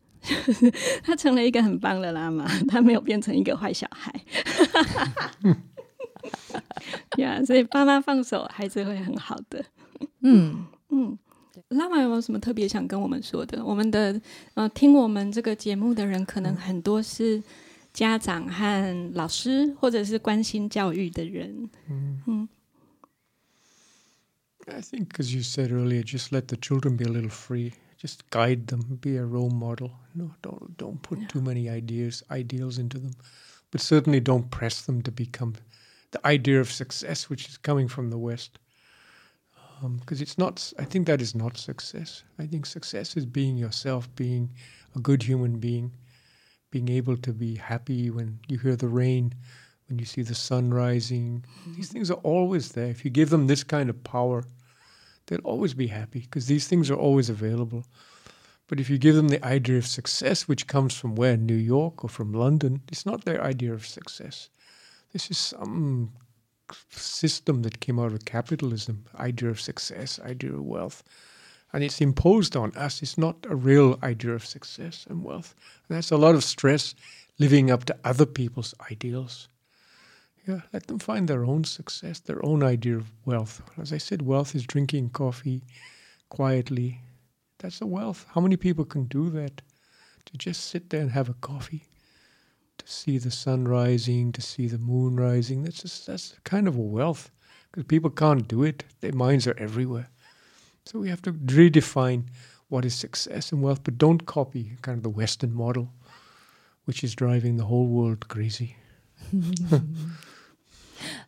[1.04, 4.12] 他成了一个很棒的拉玛，他没有变成一个坏小孩。
[7.18, 9.64] 呀，所以爸妈放手，孩子会很好的。
[10.22, 11.16] 嗯 嗯，
[11.68, 13.64] 拉玛有没有什么特别想跟我们说的？
[13.64, 14.20] 我们的
[14.54, 17.40] 呃，听我们这个节目的人，可能很多是。
[17.93, 21.69] 家长和老师，或者是关心教育的人。
[21.87, 22.47] 嗯。
[24.65, 27.73] I think, as you said earlier, just let the children be a little free.
[28.01, 29.91] Just guide them, be a role model.
[30.13, 33.13] No, don't don't put too many ideas ideals into them,
[33.71, 35.55] but certainly don't press them to become
[36.11, 38.57] the idea of success, which is coming from the West.
[39.99, 40.71] because um, it's not.
[40.79, 42.23] I think that is not success.
[42.39, 44.49] I think success is being yourself, being
[44.95, 45.91] a good human being,
[46.70, 49.34] being able to be happy when you hear the rain,
[49.88, 51.44] when you see the sun rising.
[51.60, 51.74] Mm-hmm.
[51.74, 52.88] These things are always there.
[52.88, 54.44] If you give them this kind of power,
[55.26, 57.84] they'll always be happy because these things are always available.
[58.66, 62.04] But if you give them the idea of success, which comes from where, New York
[62.04, 64.50] or from London, it's not their idea of success.
[65.12, 66.12] This is some
[66.90, 71.02] system that came out of capitalism, idea of success, idea of wealth.
[71.72, 73.02] And it's imposed on us.
[73.02, 75.54] It's not a real idea of success and wealth.
[75.88, 76.94] And that's a lot of stress
[77.38, 79.48] living up to other people's ideals.
[80.46, 83.60] Yeah, let them find their own success, their own idea of wealth.
[83.78, 85.62] As I said, wealth is drinking coffee
[86.30, 87.02] quietly.
[87.58, 88.24] That's a wealth.
[88.34, 89.60] How many people can do that?
[90.24, 91.84] To just sit there and have a coffee
[92.78, 95.62] to see the sun rising, to see the moon rising.
[95.62, 97.30] That's just, that's kind of a wealth
[97.70, 98.84] because people can't do it.
[99.00, 100.08] Their minds are everywhere.
[100.87, 102.23] So we have to redefine
[102.69, 105.89] what is success and wealth, but don't copy kind of the Western model,
[106.85, 108.75] which is driving the whole world crazy.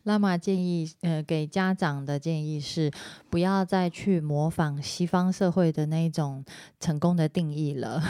[0.04, 2.90] 拉玛建议，呃，给家长的建议是，
[3.28, 6.42] 不要再去模仿西方社会的那种
[6.80, 8.02] 成功的定义了。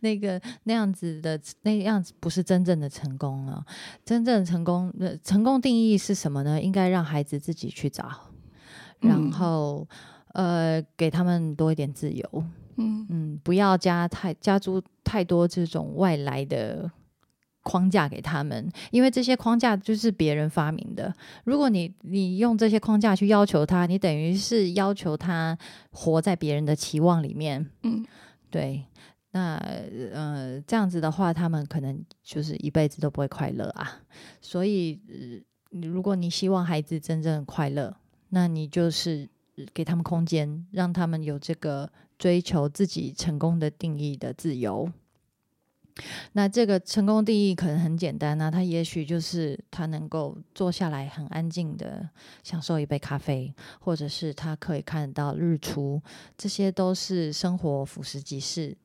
[0.00, 3.66] 那个那样子的那样子不是真正的成功了。
[4.04, 6.60] 真正的成功，呃，成功定义是什么呢？
[6.60, 8.32] 应该让孩子自己去找，
[9.00, 9.86] 然后
[10.33, 12.43] 呃，给他们多一点自由。
[12.77, 16.91] 嗯嗯，不要加太加诸太多这种外来的。
[17.63, 21.13] 框架给他们，因为这些框架就是别人发明的。
[21.43, 25.55] 如果你你用这些框架去要求他，你等于是要求他
[25.91, 27.63] 活在别人的期望里面。
[27.83, 28.03] 嗯，
[28.49, 28.83] 对。
[29.29, 29.57] 那
[30.11, 34.01] 呃，这样子的话，他们可能就是一辈子都不会快乐啊。
[34.41, 34.99] 所以，
[35.69, 37.95] 如果你希望孩子真正快乐，
[38.29, 39.29] 那你就是
[39.73, 44.91] 给他们空间，让他们有这个追求自己成功的定义的自由。
[46.31, 52.09] 那这个成功定义可能很简单，那他也许就是他能够坐下来很安静的
[52.43, 56.01] 享受一杯咖啡，或者是他可以看到日出，
[56.37, 58.75] 这些都是生活俯拾即是。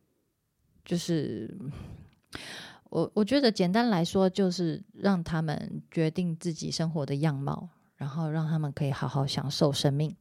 [0.84, 1.56] 就是
[2.90, 10.14] 我我觉得简单来说，就是让他们决定自己生活的样貌，然后让他们可以好好享受生命。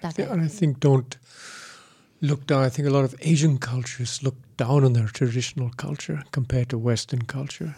[0.00, 1.16] that yeah, and I think don't
[2.20, 2.64] look down.
[2.64, 6.78] I think a lot of Asian cultures look down on their traditional culture compared to
[6.78, 7.74] Western culture.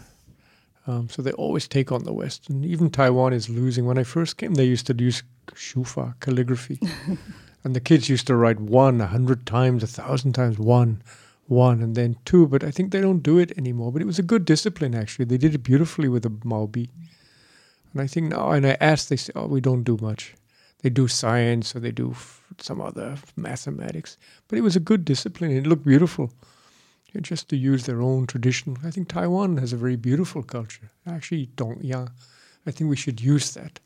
[0.86, 3.84] Um, so they always take on the West, and even Taiwan is losing.
[3.86, 5.22] When I first came, they used to use
[5.54, 6.80] shufa calligraphy,
[7.64, 11.02] and the kids used to write one a hundred times, a thousand times, one,
[11.46, 12.48] one, and then two.
[12.48, 13.92] But I think they don't do it anymore.
[13.92, 15.26] But it was a good discipline actually.
[15.26, 16.88] They did it beautifully with the maobi,
[17.92, 18.50] and I think now.
[18.50, 20.34] And I asked, they say, "Oh, we don't do much."
[20.82, 22.14] They do science or they do
[22.58, 24.18] some other mathematics.
[24.48, 25.50] But it was a good discipline.
[25.52, 26.32] It looked beautiful.
[27.20, 28.78] Just to use their own tradition.
[28.82, 30.90] I think Taiwan has a very beautiful culture.
[31.06, 32.08] Actually, Dongyang.
[32.66, 33.80] I think we should use that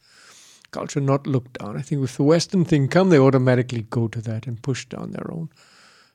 [0.70, 1.76] culture, not look down.
[1.76, 5.10] I think if the Western thing come, they automatically go to that and push down
[5.10, 5.48] their own.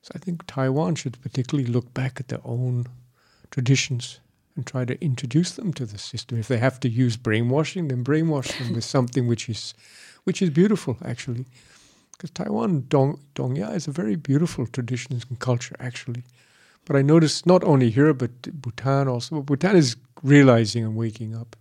[0.01, 2.87] So I think Taiwan should particularly look back at their own
[3.49, 4.19] traditions
[4.55, 6.37] and try to introduce them to the system.
[6.39, 9.73] If they have to use brainwashing, then brainwash them with something which is,
[10.23, 11.45] which is beautiful actually
[12.21, 16.23] because Taiwan Dong Dongya is a very beautiful tradition and culture actually.
[16.85, 19.37] But I noticed not only here but Bhutan also.
[19.37, 21.55] But Bhutan is realizing and waking up.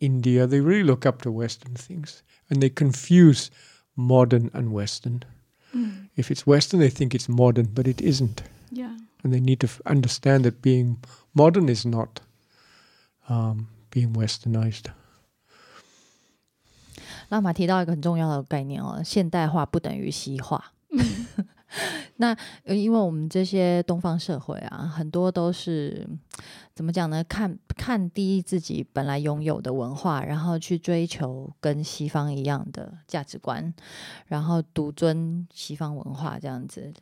[0.00, 3.50] India, they really look up to Western things and they confuse
[3.94, 5.22] modern and Western.
[5.74, 6.08] Mm.
[6.16, 8.42] If it's Western, they think it's modern, but it isn't.
[8.70, 8.96] Yeah.
[9.22, 10.98] And they need to f- understand that being
[11.34, 12.20] modern is not
[13.28, 14.90] um, being westernized.
[17.30, 20.72] 拉玛提到一个很重要的概念哦，现代化不等于西化。
[22.16, 26.06] 那因为我们这些东方社会啊，很多都是
[26.74, 27.22] 怎么讲呢？
[27.24, 33.72] 看看低自己本来拥有的文化，然后去追求跟西方一样的价值观，
[34.26, 36.92] 然后独尊西方文化这样子，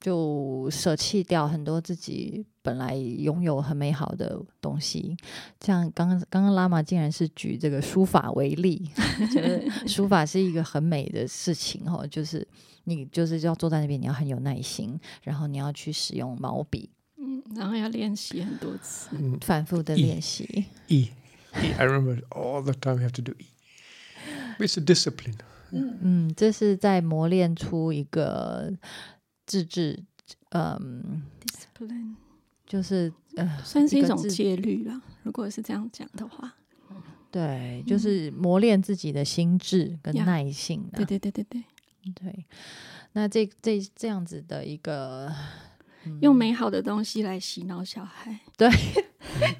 [0.00, 5.16] 就舍弃掉很多自己本来拥有很美好的东西。
[5.60, 8.90] 像刚刚刚刚拉玛竟然是举这个书法为例，
[9.32, 12.46] 觉得书法是一个很美的事情哦，就是。
[12.84, 16.88] 你就是要坐在那边，你要很有耐心，然后你要去使用毛笔，
[17.18, 19.10] 嗯，然后要练习很多次，
[19.42, 20.64] 反复的练习。
[20.86, 21.10] E,
[21.52, 23.44] E, I remember all the time you have to do E.
[24.58, 25.34] It's a discipline.
[25.70, 28.72] 嗯，这是在磨练出一个
[29.48, 30.04] 自制，
[30.50, 32.14] 嗯，discipline，
[32.66, 35.00] 就是呃，算是一种戒律啦。
[35.22, 36.54] 如果是这样讲的话，
[37.30, 40.86] 对，就是磨练自己的心智跟耐性。
[40.94, 41.64] 对对对对对
[42.14, 42.46] 对。
[43.12, 45.34] 那这这这样子的一个，
[46.20, 48.38] 用美好的东西来洗脑小孩。
[48.56, 48.70] 对，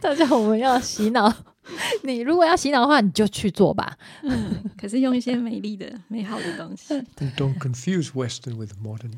[0.00, 1.34] 大家我们要洗脑。
[2.02, 3.98] 你如果要洗脑的话，你就去做吧。
[4.78, 6.94] 可是用一些美丽的、美好的东西。
[7.36, 9.12] Don't confuse Western with modern.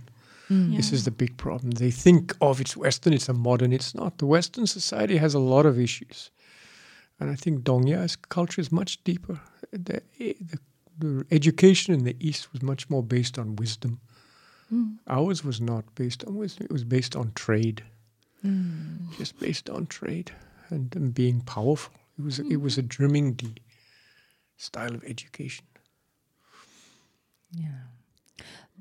[0.50, 1.70] This is the big problem.
[1.70, 3.72] They think of it's Western, it's a modern.
[3.72, 4.18] It's not.
[4.18, 6.30] The Western society has a lot of issues,
[7.20, 9.40] and I think Dongya's culture is much deeper.
[9.70, 10.58] The, the,
[10.98, 14.00] the education in the East was much more based on wisdom.
[14.72, 14.98] Mm.
[15.06, 16.66] Ours was not based on wisdom.
[16.66, 17.84] It was based on trade,
[18.44, 19.16] mm.
[19.18, 20.32] just based on trade
[20.70, 21.94] and, and being powerful.
[22.18, 23.54] It was it was a Germany
[24.56, 25.64] style of education.
[27.52, 27.89] Yeah.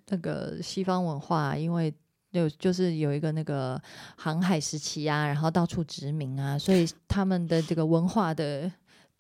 [0.10, 1.94] 那个西方文化，因为
[2.32, 3.82] 有就是有一个那个
[4.16, 8.72] 航海时期啊，然后到处殖民啊，所以他们的这个文化的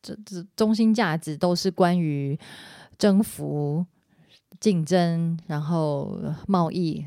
[0.01, 2.37] 这这中心价值都是关于
[2.97, 3.85] 征服、
[4.59, 7.05] 竞争，然后贸易、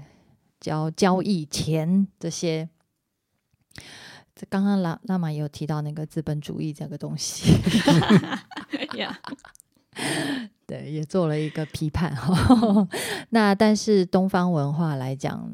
[0.61, 2.69] 交交易、钱这些。
[4.35, 7.53] 这刚刚拉拉玛也有提到那个资本主义这个东西，
[10.73, 12.89] 对，也做了一个批判哈。
[13.29, 15.53] 那但是东方文化来讲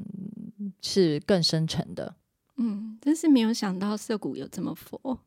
[0.80, 2.14] 是更深沉的，
[2.56, 5.18] 嗯，真是没有想到涩谷有这么佛，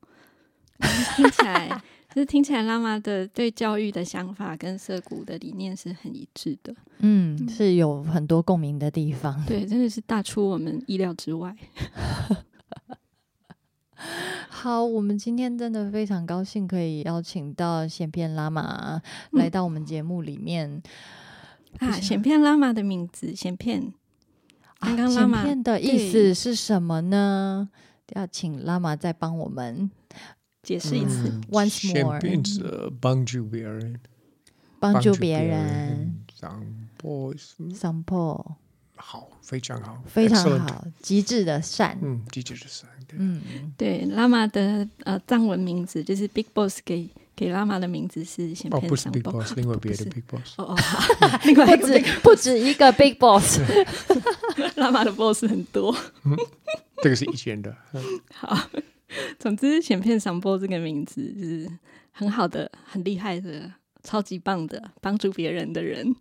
[1.18, 1.82] 听起来
[2.16, 11.54] 就是听起来拉玛的对教育的想法跟涩谷的理念是很一致的，嗯，是有很多共鸣的地方，对，真的是大出我们意料之外。
[14.50, 20.82] 好，我们今天真的非常高兴可以邀请到显片拉玛来到我们节目里面
[21.80, 21.92] 啊。
[21.92, 23.94] 显片拉玛的名字，显片，
[24.80, 27.70] 刚刚拉玛的意思是什么呢？
[28.14, 29.90] 要请拉玛再帮我们
[30.62, 31.40] 解释一次。
[31.50, 32.20] Once more，
[33.00, 34.00] 帮助别人，
[34.80, 36.66] 帮助别人，上
[36.98, 37.34] 坡，
[37.74, 38.58] 上坡。
[39.02, 43.42] 好，非常好，非常好，极致的善，嗯，极致的善，嗯，
[43.78, 50.78] 对，拉玛的呃藏文名字就是 Big Boss 给给拉玛的名字是先偏哦，不是 Big Boss，另外别的 Big Boss，哦哦，
[51.46, 53.60] 另外不止不止一个 Big Boss，
[54.78, 55.94] 拉玛的 Boss 很多，
[57.04, 57.76] 这个是以前的，
[58.34, 58.70] 好，
[59.40, 61.70] 总之显片上波这个名字是
[62.12, 63.74] 很好的，很厉害的，
[64.04, 66.16] 超级棒的，帮助别人的人。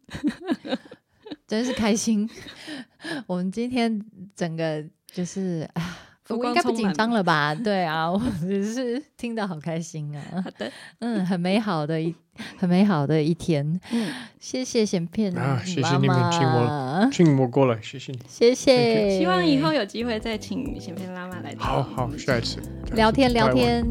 [1.51, 2.31] 真是开心！
[3.27, 4.01] 我们今天
[4.37, 5.99] 整个就是啊，
[6.29, 7.53] 我应该不紧张了吧？
[7.57, 10.23] 对啊， 我只是听得好开心啊。
[10.45, 10.71] 好的，
[11.01, 12.15] 嗯，很美好的一
[12.57, 13.81] 很美好的一天。
[13.91, 19.19] 嗯，谢谢选片啊，谢谢你们请我请我过来，谢谢你，谢谢。
[19.19, 21.53] 希望以后有机会再请选片拉玛来。
[21.59, 22.61] 好好，下一次
[22.93, 23.85] 聊天聊天。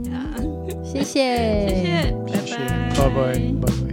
[0.82, 1.68] 谢谢，
[2.26, 2.56] 谢谢，
[2.96, 3.89] 拜拜，拜拜，拜拜。